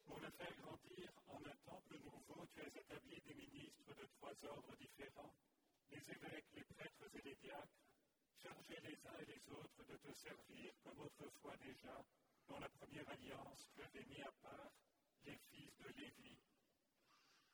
[0.05, 4.35] Pour le faire grandir en un temple nouveau, tu as établi des ministres de trois
[4.47, 5.35] ordres différents,
[5.91, 7.79] les évêques, les prêtres et les diacres,
[8.43, 12.05] chargés les uns et les autres de te servir comme autrefois déjà
[12.49, 14.73] dans la première alliance tu avais mis à part
[15.25, 16.39] les fils de Lévi,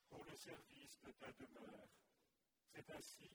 [0.09, 1.89] pour le service de ta demeure.
[2.65, 3.29] C'est ainsi,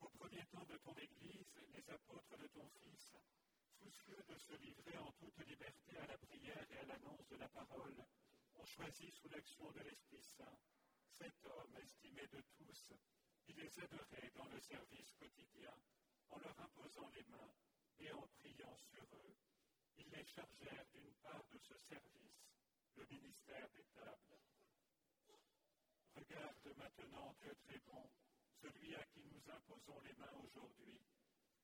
[0.00, 3.14] au premier temps de ton Église, les apôtres de ton Fils,
[3.78, 7.48] soucieux de se livrer en toute liberté à la prière et à l'annonce de la
[7.48, 8.04] parole,
[8.54, 10.58] ont choisi sous l'action de l'Esprit Saint
[11.18, 12.92] cet homme estimé de tous.
[13.48, 15.74] Il les aiderait dans le service quotidien
[16.28, 17.54] en leur imposant les mains
[17.98, 19.36] et en priant sur eux.
[19.96, 22.47] Ils les chargèrent d'une part de ce service
[22.98, 24.38] le ministère des tables.
[26.16, 28.10] Regarde maintenant, Dieu très bon,
[28.60, 31.00] celui à qui nous imposons les mains aujourd'hui.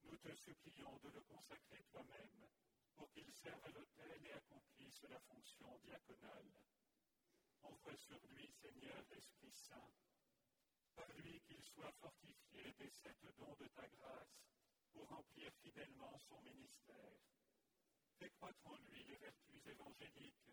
[0.04, 2.46] Nous te supplions de le consacrer toi-même
[2.94, 6.52] pour qu'il serve à l'autel et accomplisse la fonction diaconale.
[7.62, 9.90] Envoie sur lui, Seigneur, l'Esprit Saint,
[10.94, 14.38] par lui qu'il soit fortifié des sept dons de ta grâce
[14.92, 17.18] pour remplir fidèlement son ministère.
[18.20, 20.44] Fais croître en lui les vertus évangéliques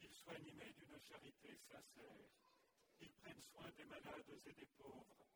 [0.00, 2.30] qu'il soit animé d'une charité sincère,
[2.96, 5.26] qu'il prenne soin des malades et des pauvres,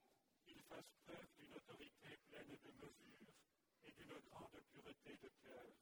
[0.42, 3.34] qu'il fasse preuve d'une autorité pleine de mesure
[3.84, 5.76] et d'une grande pureté de cœur,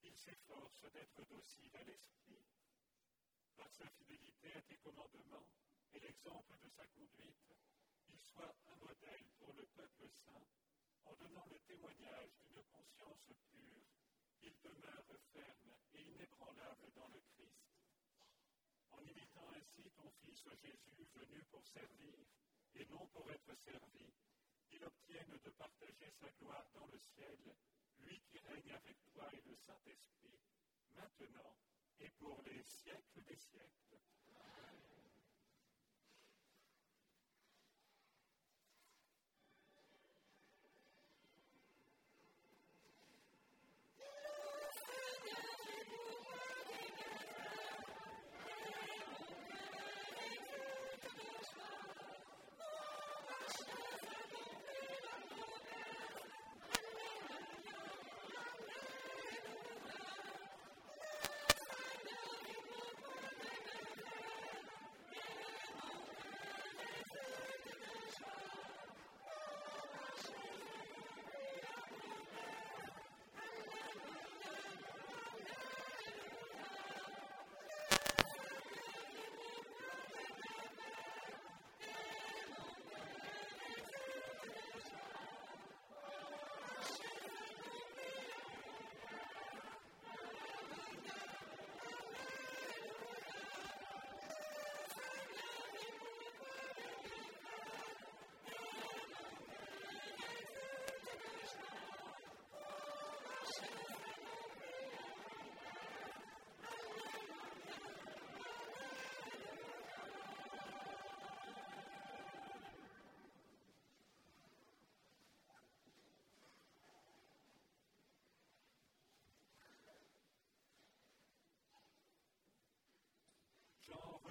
[0.00, 2.42] qu'il s'efforce d'être docile à l'esprit.
[3.56, 5.46] Par sa fidélité à tes commandements
[5.94, 7.54] et l'exemple de sa conduite,
[8.06, 10.48] qu'il soit un modèle pour le peuple saint,
[11.04, 13.86] en donnant le témoignage d'une conscience pure,
[14.40, 17.79] qu'il demeure ferme et inébranlable dans le Christ
[18.92, 22.14] en imitant ainsi ton Fils Jésus venu pour servir
[22.74, 24.12] et non pour être servi,
[24.68, 27.38] qu'il obtienne de partager sa gloire dans le ciel,
[27.98, 30.38] lui qui règne avec toi et le Saint-Esprit,
[30.94, 31.56] maintenant
[31.98, 33.80] et pour les siècles des siècles.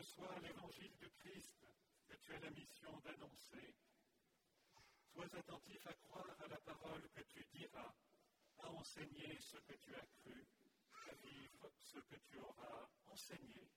[0.10, 1.68] Reçois l'évangile du Christ
[2.08, 3.76] que tu as la mission d'annoncer.
[5.14, 7.94] Sois attentif à croire à la parole que tu diras,
[8.58, 10.48] à enseigner ce que tu as cru,
[11.12, 13.69] à vivre ce que tu auras enseigné.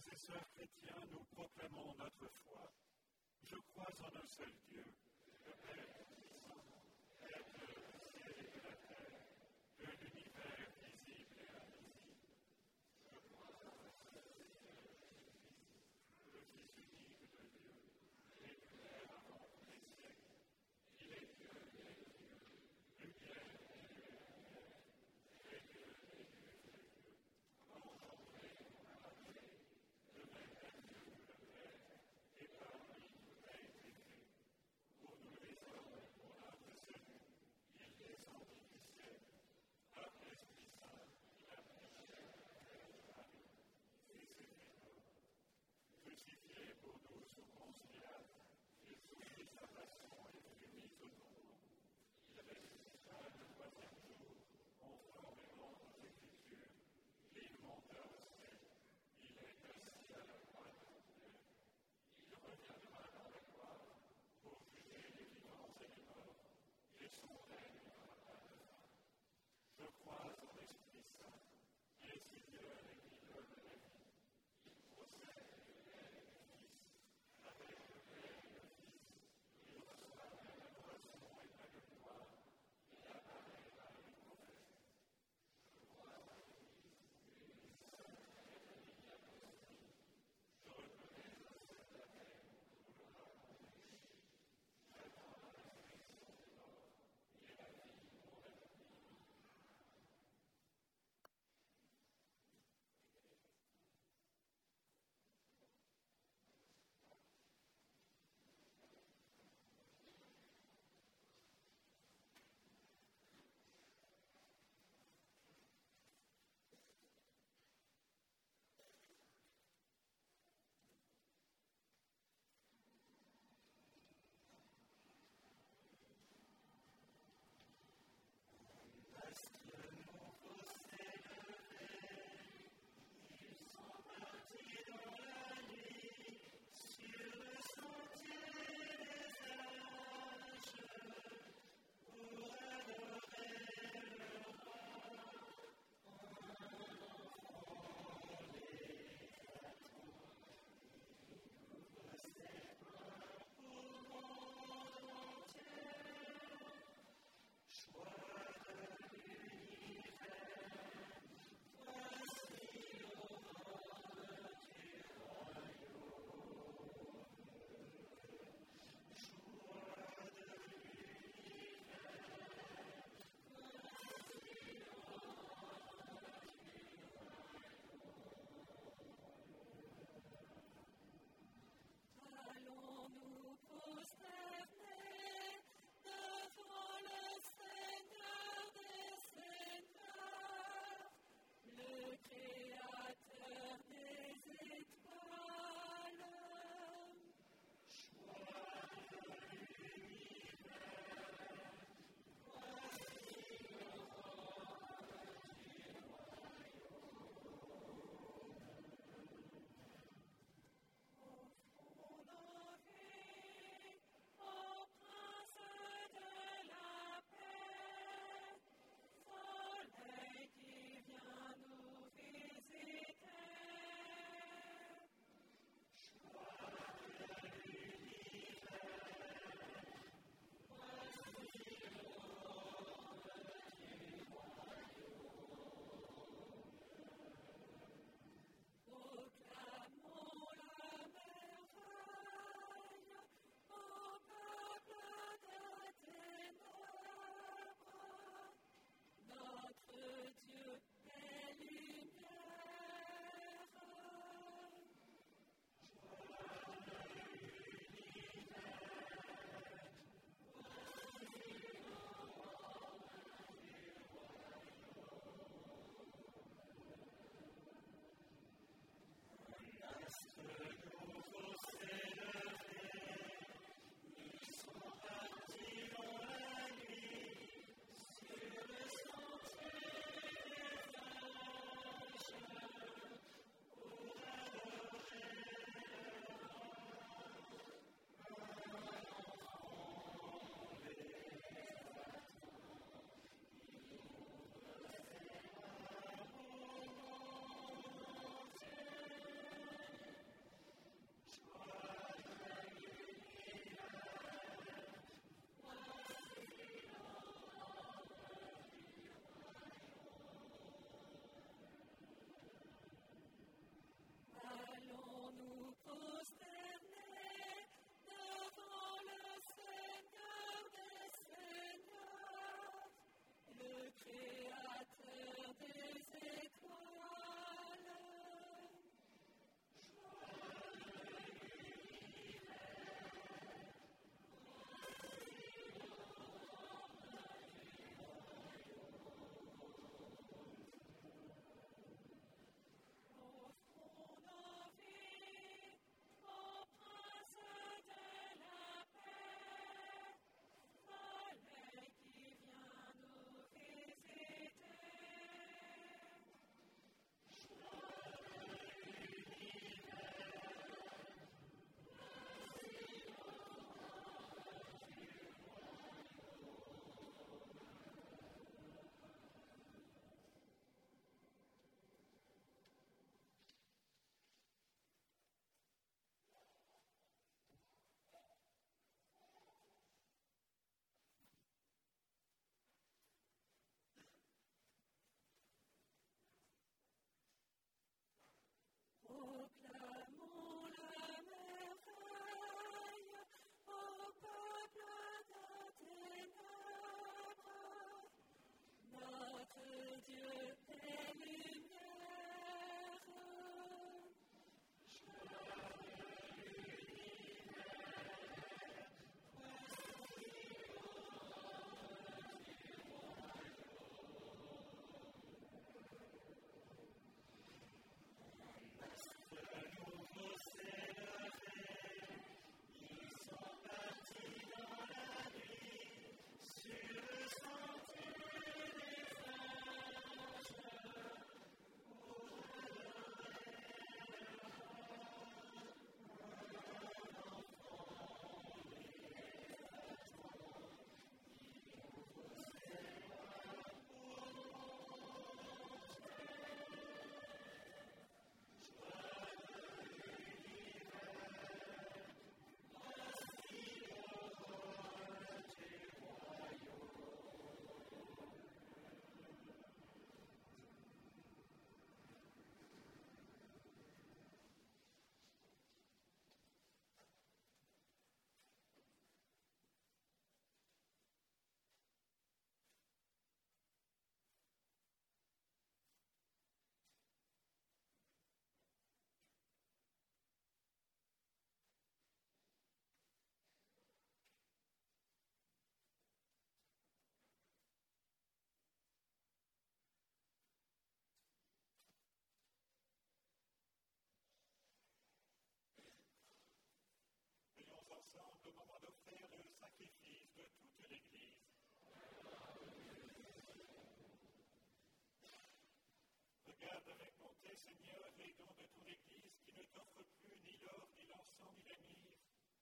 [0.00, 2.72] Frères et chrétiens, nous proclamons notre foi.
[3.42, 4.52] Je crois en un seul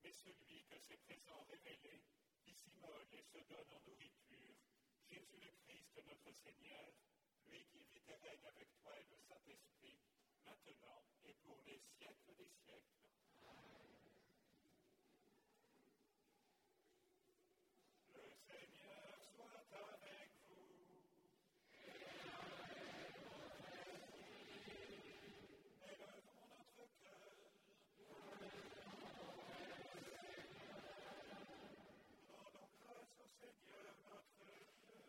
[0.07, 2.05] mais celui que ses présents révélés,
[2.45, 4.55] qui s'immole et se donne en nourriture,
[5.11, 6.93] Jésus le Christ notre Seigneur,
[7.49, 9.99] lui qui vit et règne avec toi et le Saint-Esprit,
[10.45, 13.03] maintenant et pour les siècles des siècles.
[18.15, 20.87] Le Seigneur soit avec vous.
[25.83, 27.27] Élevons notre cœur.
[32.29, 35.03] Rendons grâce au Seigneur notre Dieu.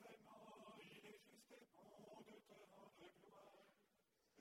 [0.00, 3.66] Vraiment, il est juste et bon de te rendre gloire,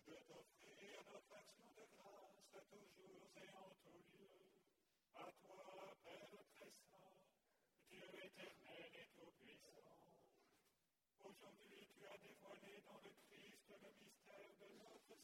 [0.06, 4.30] de t'offrir notre action de grâce toujours et en tout lieu.
[5.16, 7.16] À toi, Père très saint,
[7.90, 10.06] Dieu éternel et tout-puissant.
[11.24, 14.54] Aujourd'hui, tu as dévoilé dans le Christ le mystère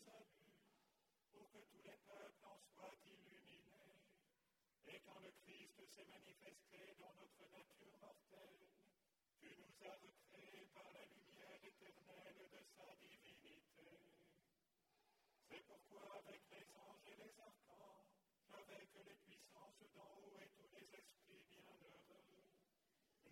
[0.05, 0.55] salut,
[1.31, 3.99] pour que tous les peuples en soient illuminés.
[4.87, 8.63] Et quand le Christ s'est manifesté dans notre nature mortelle,
[9.39, 13.59] tu nous as recréés par la lumière éternelle de sa divinité.
[15.49, 18.15] C'est pourquoi avec les anges et les archanges,
[18.53, 22.01] avec les puissances d'en haut et tous les esprits bienheureux,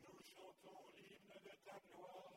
[0.04, 2.29] nous chantons l'hymne de ta gloire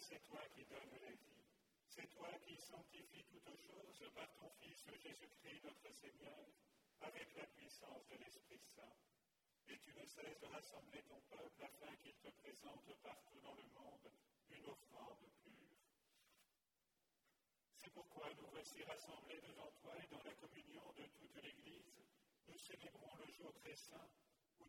[0.00, 1.42] c'est toi qui donnes la vie.
[1.88, 6.46] C'est toi qui sanctifies toutes choses par ton Fils Jésus-Christ notre Seigneur,
[7.00, 8.96] avec la puissance de l'Esprit Saint.
[9.68, 13.66] Et tu ne cesses de rassembler ton peuple afin qu'il te présente partout dans le
[13.74, 14.10] monde
[14.50, 15.76] une offrande pure.
[17.74, 22.04] C'est pourquoi nous voici rassemblés devant toi et dans la communion de toute l'Église,
[22.48, 24.08] nous célébrons le jour très saint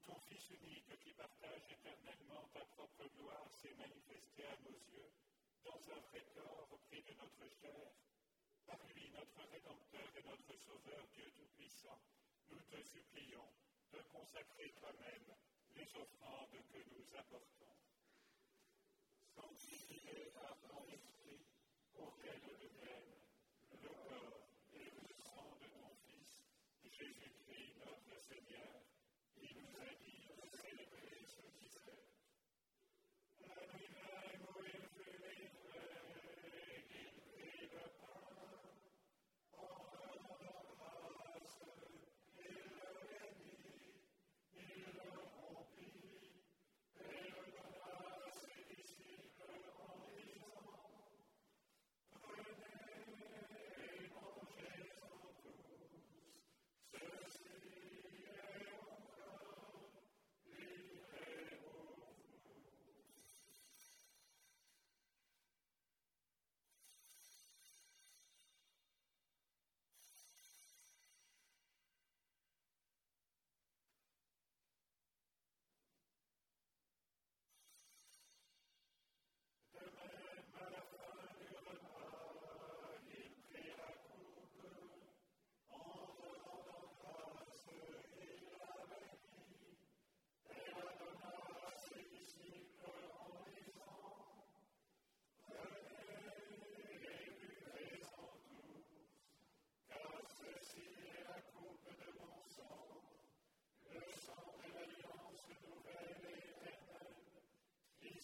[0.10, 5.12] ton Fils unique qui partage éternellement ta propre gloire s'est manifesté à nos yeux
[5.64, 7.94] dans un vrai corps pris de notre chair.
[8.66, 12.02] Par lui, notre Rédempteur et notre Sauveur, Dieu Tout-Puissant,
[12.50, 13.54] nous te supplions
[13.94, 15.30] de consacrer toi-même
[15.76, 17.78] les offrandes que nous apportons.
[19.36, 21.46] Sanctifié par ton esprit,
[21.94, 23.14] auquel deviennent
[23.78, 26.42] le corps et le sang de ton Fils,
[26.98, 28.89] Jésus-Christ notre Seigneur,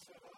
[0.06, 0.35] set up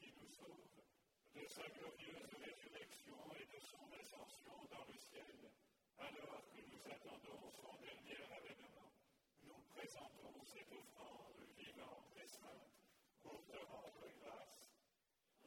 [0.00, 0.82] qui nous sauve,
[1.34, 5.50] de sa glorieuse résurrection et de son ascension dans le ciel,
[5.98, 8.92] alors que nous attendons son dernier avènement,
[9.44, 12.76] nous présentons cette offrande vivante et sainte
[13.22, 14.72] pour te rendre grâce.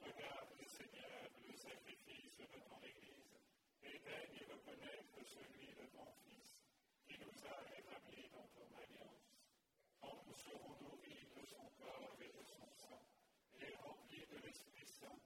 [0.01, 3.35] Regarde, Seigneur, le sacrifice de ton Église
[3.83, 6.63] et daigne reconnaître celui de ton Fils
[7.07, 9.29] qui nous a rétablis dans ton alliance.
[10.01, 13.01] Quand nous serons nourris de son corps et de son sang
[13.59, 15.19] et remplis de l'Esprit Saint,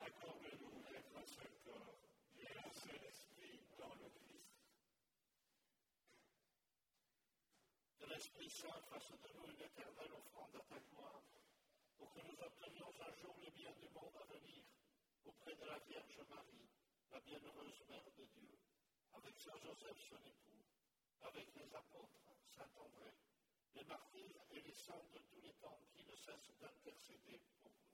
[0.00, 1.98] accorde-nous d'être un seul corps
[2.38, 4.56] et un seul esprit dans le Christ.
[8.56, 11.20] Saint fasse de nous une éternelle offrande à ta gloire,
[11.98, 14.64] pour que nous obtenions un jour le bien du monde à venir,
[15.26, 16.64] auprès de la Vierge Marie,
[17.12, 18.56] la bienheureuse Mère de Dieu,
[19.12, 20.64] avec Saint Joseph son époux,
[21.20, 23.12] avec les apôtres, Saint André,
[23.74, 27.92] les martyrs et les saints de tous les temps qui ne cessent d'intercéder pour nous.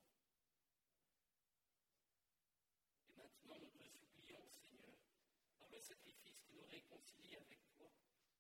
[3.11, 4.95] Et maintenant, nous te supplions, Seigneur,
[5.59, 7.91] par le sacrifice qui nous réconcilie avec toi,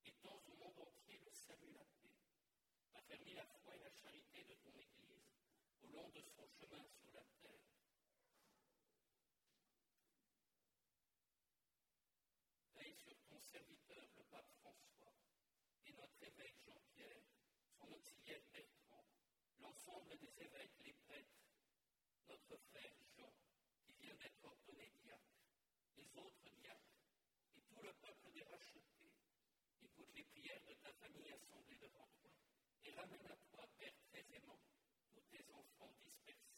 [0.07, 1.92] étends au monde entier le salut et.
[3.13, 5.29] Affermis la foi et la charité de ton Église
[5.83, 7.61] au long de son chemin sur la terre.
[12.75, 15.13] Veille sur ton serviteur, le pape François,
[15.85, 17.21] et notre évêque Jean-Pierre,
[17.77, 19.05] son auxiliaire Bertrand,
[19.61, 21.45] l'ensemble des évêques, les prêtres,
[22.31, 23.35] notre frère Jean,
[23.85, 25.37] qui vient d'être ordonné diacre,
[25.97, 26.97] les autres diacres,
[27.59, 29.13] et tout le peuple des rachetés.
[29.83, 32.42] Écoute les prières de ta famille assemblée devant toi,
[32.85, 34.61] et ramène à toi, Père très aimant,
[35.11, 36.53] tous tes enfants dispersés.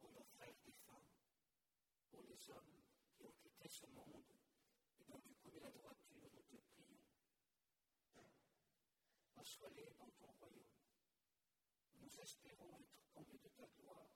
[0.00, 1.10] pour nos frères et femmes,
[2.10, 2.82] pour les hommes
[3.14, 4.24] qui ont quitté ce monde
[4.98, 7.04] et dont tu connais la droiture, nous te prions.
[9.36, 10.66] Reçois-les dans ton royaume.
[12.00, 14.10] Nous espérons être comblés de ta gloire,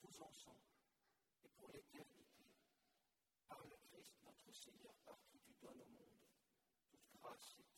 [0.00, 0.74] tous ensemble
[1.44, 2.50] et pour l'éternité.
[3.46, 5.18] Par le Christ notre Seigneur, par
[5.72, 7.73] qui tu donnes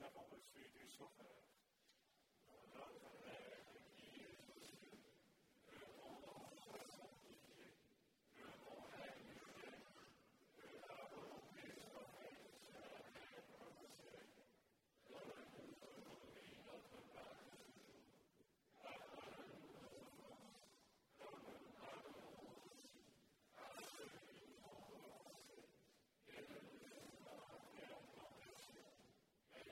[0.00, 1.44] nous avons reçue du Sauveur.
[2.72, 3.60] Notre Père
[3.98, 4.96] qui es aux cieux,
[5.68, 7.76] que ton nom soit sanctifié,
[8.34, 9.28] que ton règne
[9.60, 9.84] vienne,
[10.56, 14.24] que ta volonté soit faite sur la terre comme au ciel.
[15.10, 18.00] Donne-nous aujourd'hui notre pain de ce jour.
[18.80, 20.64] Pardonne-nous nos offenses,
[21.20, 22.40] comme nous pardonnons
[22.72, 23.04] aussi
[23.52, 25.68] à ceux qui nous ont offensés.
[26.32, 28.88] Et ne nous laisse pas entrer en tentation,
[29.52, 29.64] mais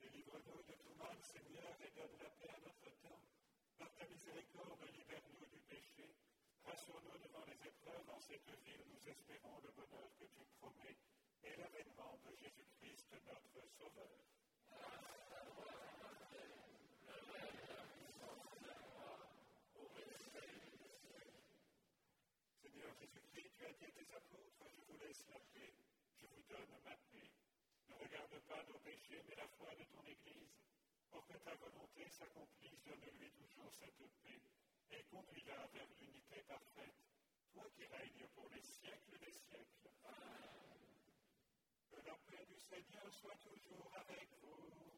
[0.00, 0.91] délivre-nous du mal.
[1.02, 3.22] Seigneur, et donne la paix à notre temps.
[3.78, 6.14] Par ta miséricorde, libère-nous du péché.
[6.64, 8.08] Rassure-nous devant les épreuves.
[8.10, 10.98] En cette ville, nous espérons le bonheur que tu promets
[11.42, 14.14] et l'avènement de Jésus-Christ, notre Sauveur.
[22.62, 25.74] Seigneur Jésus-Christ, tu as dit à tes apôtres, je vous laisse la paix,
[26.20, 27.30] je vous donne ma paix.
[27.90, 30.71] Ne regarde pas nos péchés, mais la foi de ton Église.
[31.12, 34.40] Pour que ta volonté s'accomplisse, donne-lui toujours cette paix
[34.92, 36.96] et conduis-la vers l'unité parfaite,
[37.52, 39.90] toi qui règnes pour les siècles des siècles.
[40.04, 40.88] Amen.
[41.90, 44.91] Que la paix du Seigneur soit toujours avec vous.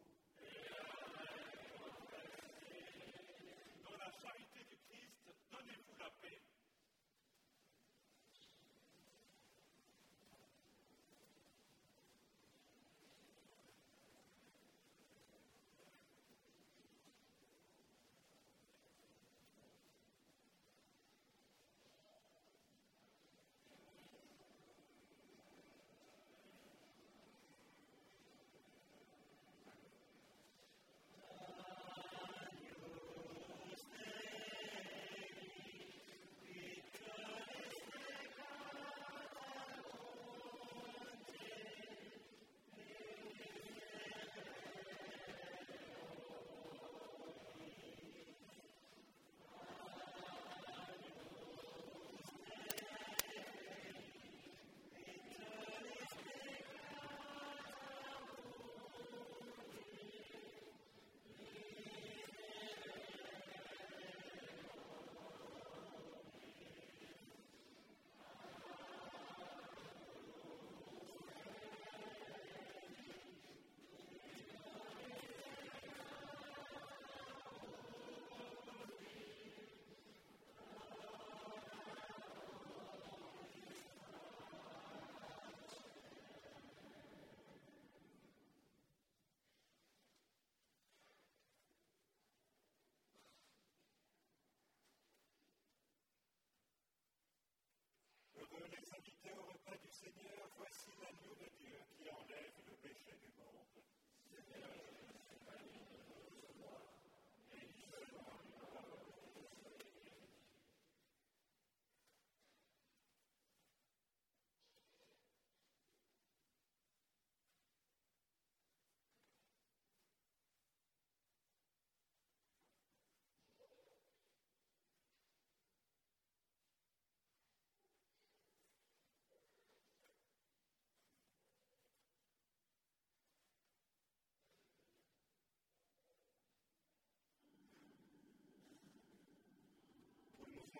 [100.04, 103.73] Seigneur, voici l'agneau de Dieu qui enlève le péché du monde.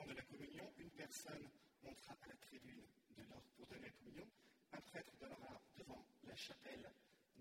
[0.07, 1.49] De la communion, une personne
[1.83, 2.85] montera à la tribune
[3.17, 4.29] de l'ordre pour donner la communion,
[4.73, 6.91] un prêtre donnera devant la chapelle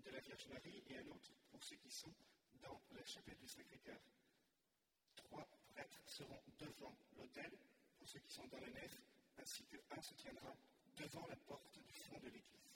[0.02, 2.12] de la Vierge Marie et un autre pour ceux qui sont
[2.62, 4.00] dans la chapelle du Sacré-Cœur.
[5.14, 7.52] Trois prêtres seront devant l'autel
[7.98, 9.02] pour ceux qui sont dans la nef,
[9.38, 10.56] ainsi qu'un se tiendra
[10.96, 12.73] devant la porte du fond de l'église.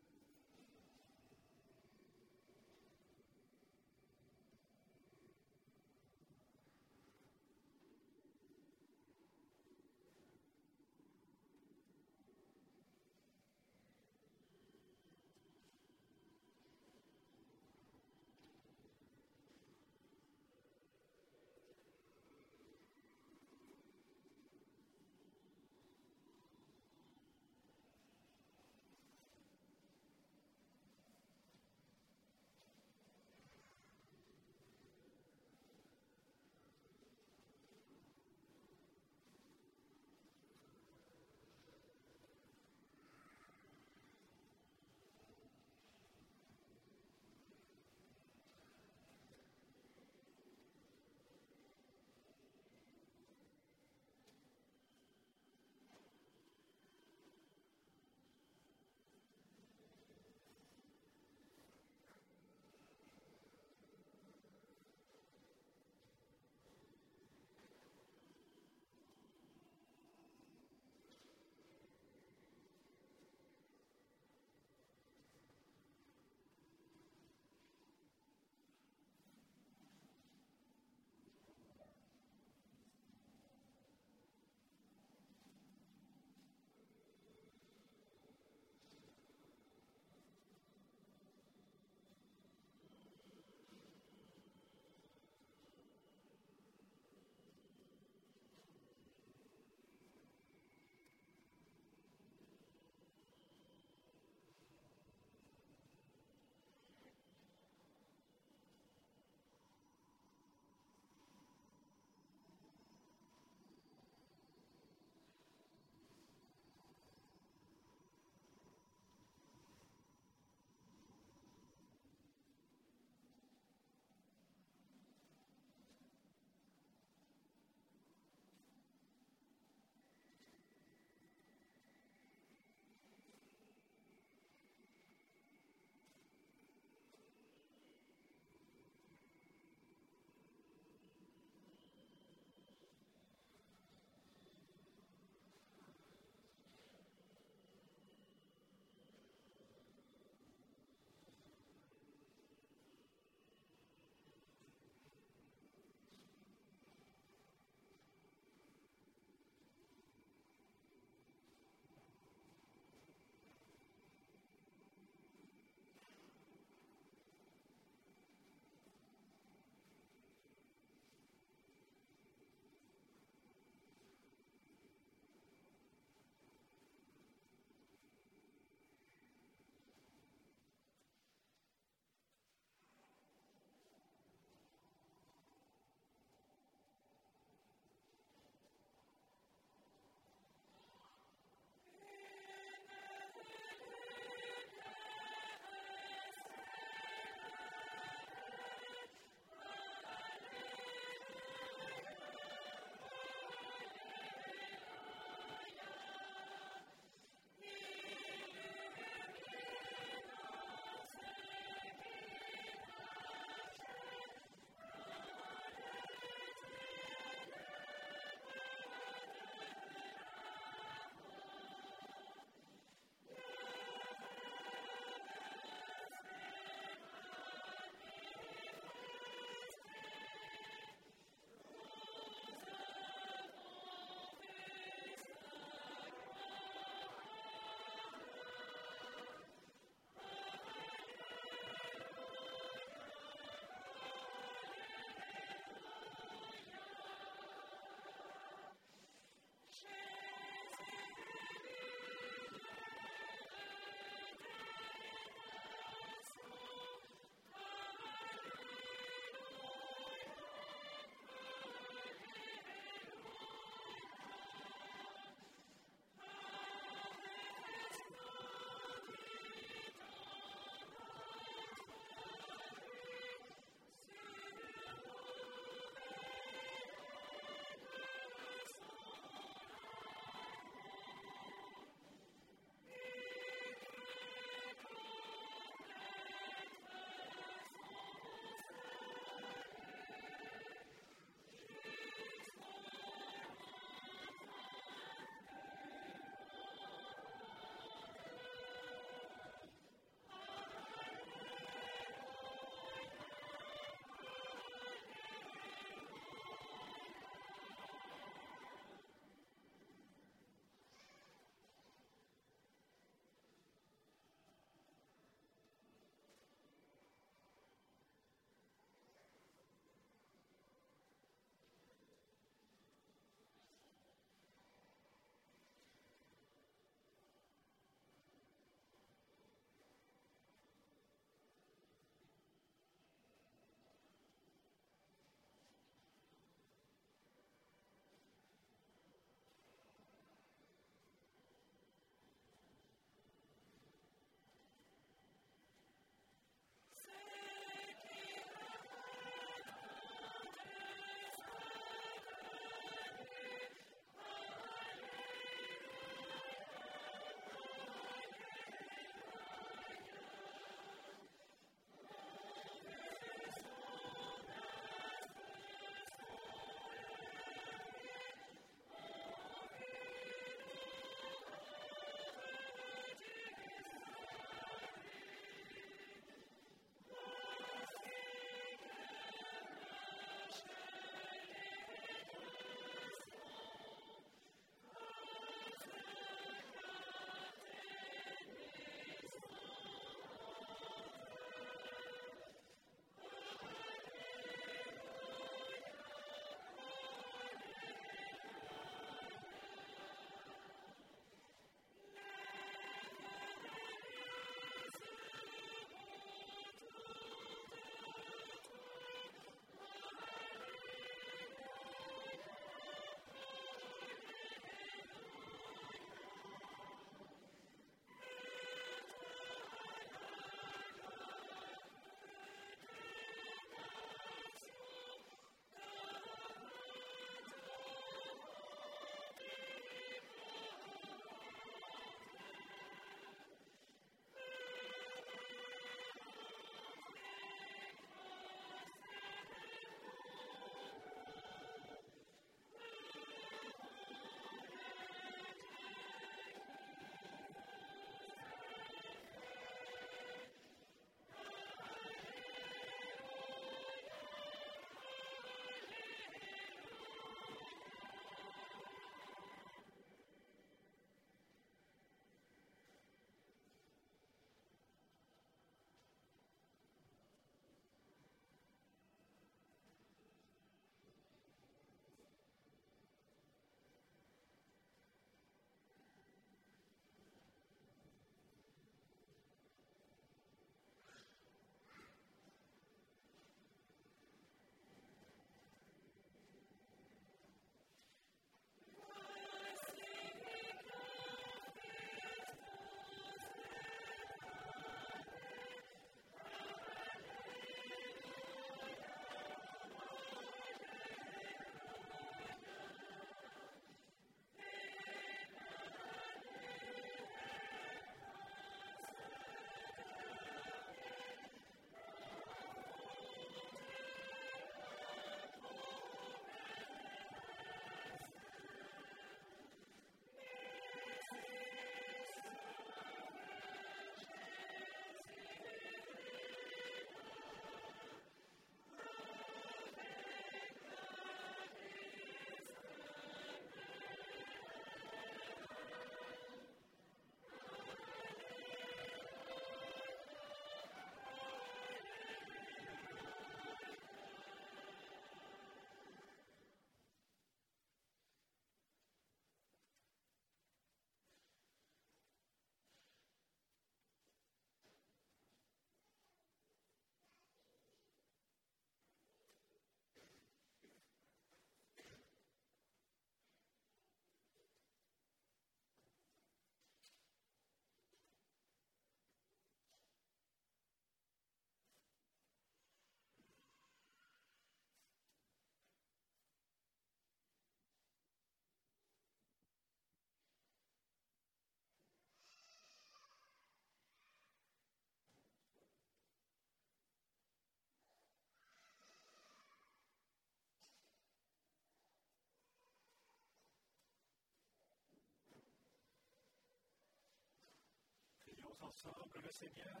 [598.80, 600.00] Ensemble le Seigneur.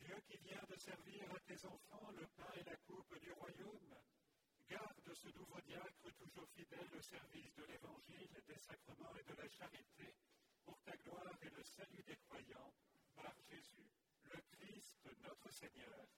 [0.00, 3.94] Dieu qui vient de servir à tes enfants le pain et la coupe du royaume,
[4.68, 9.48] garde ce nouveau diacre toujours fidèle au service de l'Évangile, des sacrements et de la
[9.48, 10.14] charité,
[10.64, 12.72] pour ta gloire et le salut des croyants,
[13.16, 13.90] par Jésus,
[14.24, 16.08] le Christ, notre Seigneur.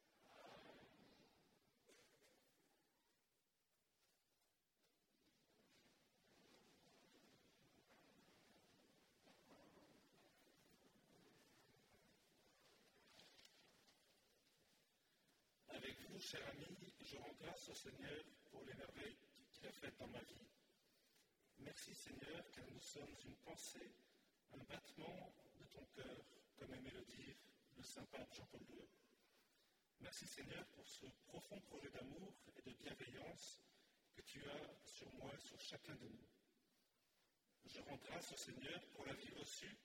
[15.73, 19.17] Avec vous, cher ami, je rends grâce au Seigneur pour les merveilles
[19.55, 20.49] qu'il a faites dans ma vie.
[21.61, 23.91] Merci Seigneur, car nous sommes une pensée,
[24.53, 26.25] un battement de ton cœur,
[26.57, 27.37] comme aimait le dire
[27.77, 28.85] le Saint Pape Jean-Paul II.
[30.01, 33.59] Merci Seigneur pour ce profond projet d'amour et de bienveillance
[34.15, 36.29] que tu as sur moi et sur chacun de nous.
[37.65, 39.79] Je rends grâce au Seigneur pour la vie reçue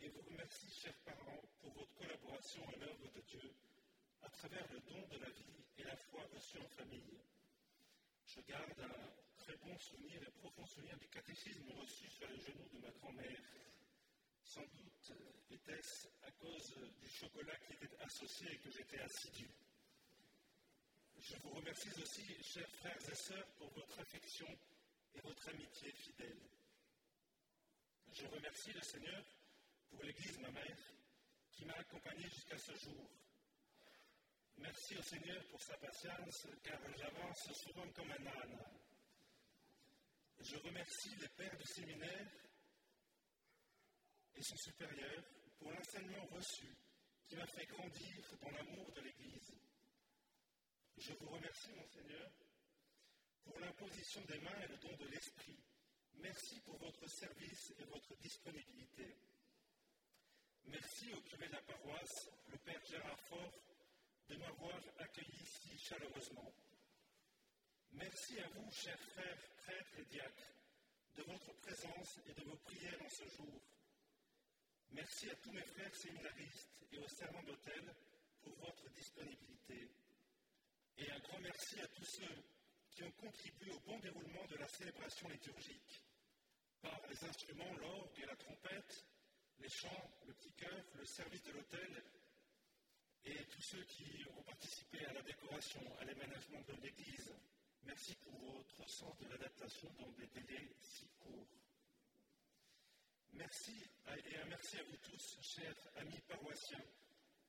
[0.00, 3.54] et vous remercie, chers parents, pour votre collaboration à l'œuvre de Dieu
[4.22, 7.18] à travers le don de la vie et la foi reçue en famille.
[8.26, 12.68] Je garde un très bon souvenir et profond souvenir du catéchisme reçu sur les genoux
[12.72, 13.42] de ma grand-mère.
[14.44, 15.12] Sans doute
[15.50, 19.48] était-ce à cause du chocolat qui était associé et que j'étais assidu.
[21.20, 24.48] Je vous remercie aussi, chers frères et sœurs, pour votre affection
[25.14, 26.40] et votre amitié fidèle.
[28.12, 29.24] Je remercie le Seigneur
[29.90, 30.78] pour l'Église, ma mère,
[31.52, 33.10] qui m'a accompagné jusqu'à ce jour.
[34.60, 38.58] Merci au Seigneur pour sa patience, car j'avance souvent comme un âne.
[40.40, 42.28] Je remercie les pères du séminaire
[44.34, 45.22] et son supérieur
[45.58, 46.74] pour l'enseignement reçu
[47.26, 49.54] qui m'a fait grandir dans l'amour de l'Église.
[50.96, 52.30] Je vous remercie, mon Seigneur,
[53.44, 55.58] pour l'imposition des mains et le don de l'Esprit.
[56.14, 59.16] Merci pour votre service et votre disponibilité.
[60.64, 63.67] Merci au curé de la paroisse, le Père Gérard Faure,
[64.28, 66.52] de m'avoir accueilli si chaleureusement.
[67.92, 70.52] Merci à vous, chers frères, prêtres et diacres,
[71.16, 73.60] de votre présence et de vos prières en ce jour.
[74.90, 77.94] Merci à tous mes frères séminaristes et aux servants d'hôtel
[78.42, 79.88] pour votre disponibilité.
[80.98, 82.44] Et un grand merci à tous ceux
[82.90, 86.02] qui ont contribué au bon déroulement de la célébration liturgique
[86.82, 89.06] par les instruments, l'orgue et la trompette,
[89.58, 92.02] les chants, le petit chœur, le service de l'hôtel
[93.30, 97.34] et tous ceux qui ont participé à la décoration, à l'aménagement de l'église.
[97.84, 101.46] Merci pour votre sens de l'adaptation dans des délais si courts.
[103.32, 103.72] Merci
[104.06, 106.84] et un merci à vous tous, chers amis paroissiens,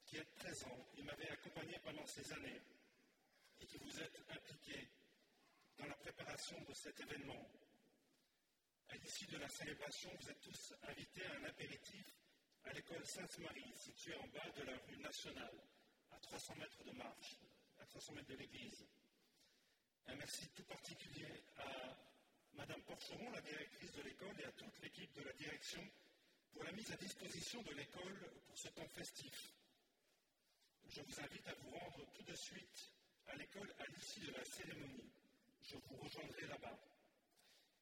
[0.06, 2.61] qui êtes présents et m'avez accompagné pendant ces années
[3.61, 4.89] et qui vous êtes impliqués
[5.77, 7.49] dans la préparation de cet événement.
[8.89, 12.19] À l'issue de la célébration, vous êtes tous invités à un apéritif
[12.65, 15.64] à l'école Sainte-Marie, située en bas de la rue nationale,
[16.11, 17.36] à 300 mètres de marche,
[17.80, 18.86] à 300 mètres de l'église.
[20.07, 21.98] Un merci tout particulier à
[22.53, 25.81] Madame Porcheron, la directrice de l'école, et à toute l'équipe de la direction
[26.52, 29.53] pour la mise à disposition de l'école pour ce temps festif.
[30.88, 32.91] Je vous invite à vous rendre tout de suite
[33.27, 35.11] à l'école à l'issue de la cérémonie.
[35.61, 36.80] Je vous rejoindrai là-bas.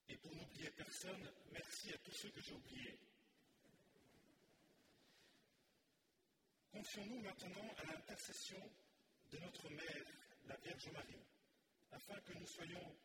[0.10, 3.00] Et pour n'oublier personne, merci à tous ceux que j'ai oubliés.
[6.78, 8.62] Confions-nous maintenant à l'intercession
[9.32, 10.06] de notre Mère,
[10.48, 11.26] la Vierge Marie,
[11.92, 12.96] afin que nous soyons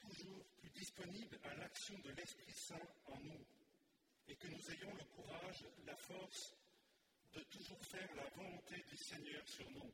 [0.00, 3.46] toujours plus disponibles à l'action de l'Esprit Saint en nous
[4.26, 6.52] et que nous ayons le courage, la force
[7.34, 9.92] de toujours faire la volonté du Seigneur sur nous.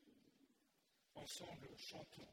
[1.14, 2.32] Ensemble, chantons.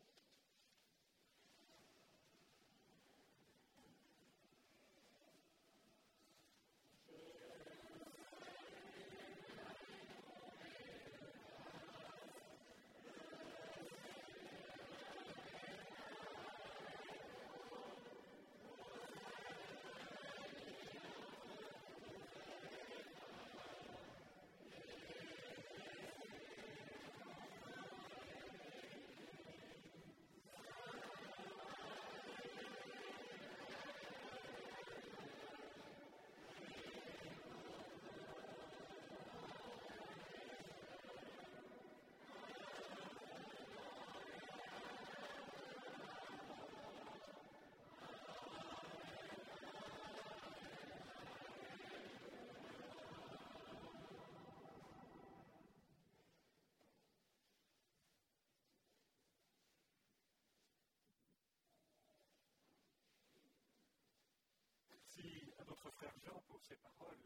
[65.85, 67.21] Notre frère Jean pour ces paroles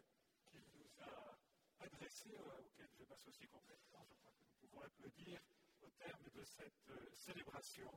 [0.51, 1.37] qu'il nous a
[1.79, 4.05] adressées, euh, auxquelles je m'associe complètement.
[4.09, 5.39] Je crois que nous pouvons applaudir
[5.81, 7.89] au terme de cette euh, célébration.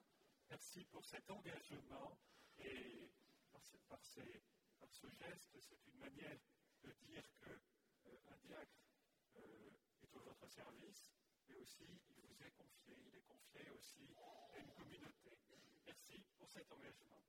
[0.50, 2.16] Merci pour cet engagement
[2.60, 3.10] et
[3.88, 4.20] par ce,
[5.08, 6.38] geste, c'est une manière
[6.84, 8.86] de dire qu'un diacre
[9.34, 11.10] est au votre service,
[11.48, 14.14] mais aussi il vous est confié, il est confié aussi
[14.52, 15.36] à une communauté.
[15.86, 17.22] Merci pour cet engagement.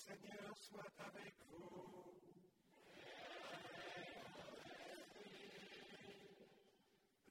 [0.00, 2.14] Seigneur soit avec vous.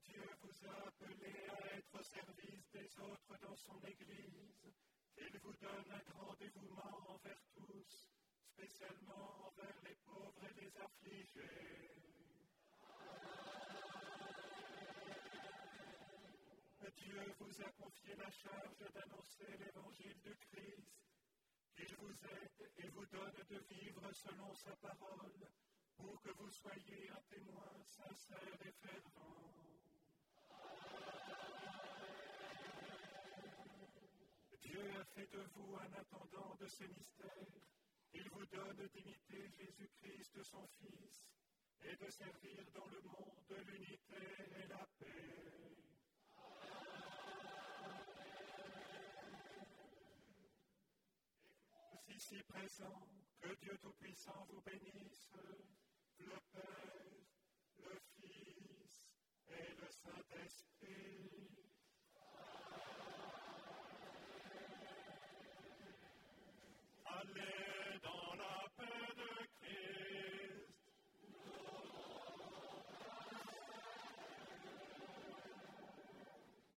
[0.05, 4.65] Dieu vous a appelé à être au service des autres dans son Église,
[5.15, 8.09] qu'il vous donne un grand dévouement envers tous,
[8.53, 11.89] spécialement envers les pauvres et les affligés.
[16.97, 20.99] Dieu vous a confié la charge d'annoncer l'évangile du Christ
[21.81, 25.47] il vous aide et vous donne de vivre selon sa parole,
[25.95, 29.68] pour que vous soyez un témoin sincère et fervent.
[34.79, 37.51] Dieu a fait de vous un attendant de ce mystère.
[38.13, 41.27] Il vous donne d'imiter Jésus-Christ, son Fils,
[41.81, 44.15] et de servir dans le monde l'unité
[44.55, 45.75] et la paix.
[52.15, 53.07] ici présent,
[53.41, 55.29] que Dieu Tout-Puissant vous bénisse,
[56.19, 56.63] le Père,
[57.77, 59.07] le Fils
[59.47, 61.58] et le Saint-Esprit.
[67.19, 67.68] Hallelujah.